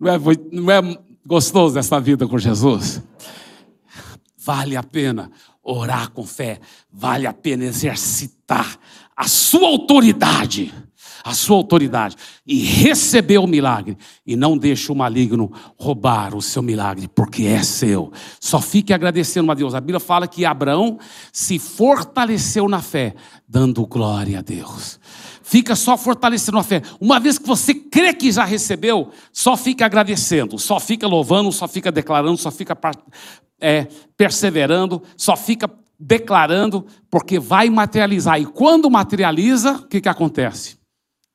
[0.00, 0.18] Não é,
[0.50, 0.80] não é
[1.24, 3.02] gostoso essa vida com Jesus?
[4.38, 5.30] Vale a pena
[5.62, 6.60] orar com fé,
[6.90, 8.76] vale a pena exercitar
[9.16, 10.74] a sua autoridade,
[11.24, 13.96] a sua autoridade e receber o milagre
[14.26, 18.10] e não deixe o maligno roubar o seu milagre, porque é seu.
[18.40, 19.74] Só fique agradecendo a Deus.
[19.74, 20.98] A Bíblia fala que Abraão
[21.32, 23.14] se fortaleceu na fé,
[23.46, 24.98] dando glória a Deus.
[25.42, 26.82] Fica só fortalecendo a fé.
[27.00, 31.66] Uma vez que você crê que já recebeu, só fica agradecendo, só fica louvando, só
[31.66, 32.76] fica declarando, só fica
[33.60, 33.86] é,
[34.16, 38.40] perseverando, só fica declarando, porque vai materializar.
[38.40, 40.76] E quando materializa, o que, que acontece?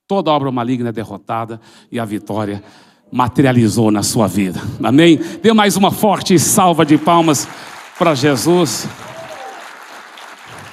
[0.07, 1.59] Toda obra maligna é derrotada
[1.91, 2.63] e a vitória
[3.11, 4.61] materializou na sua vida.
[4.83, 5.19] Amém?
[5.41, 7.47] Dê mais uma forte salva de palmas
[7.97, 8.87] para Jesus.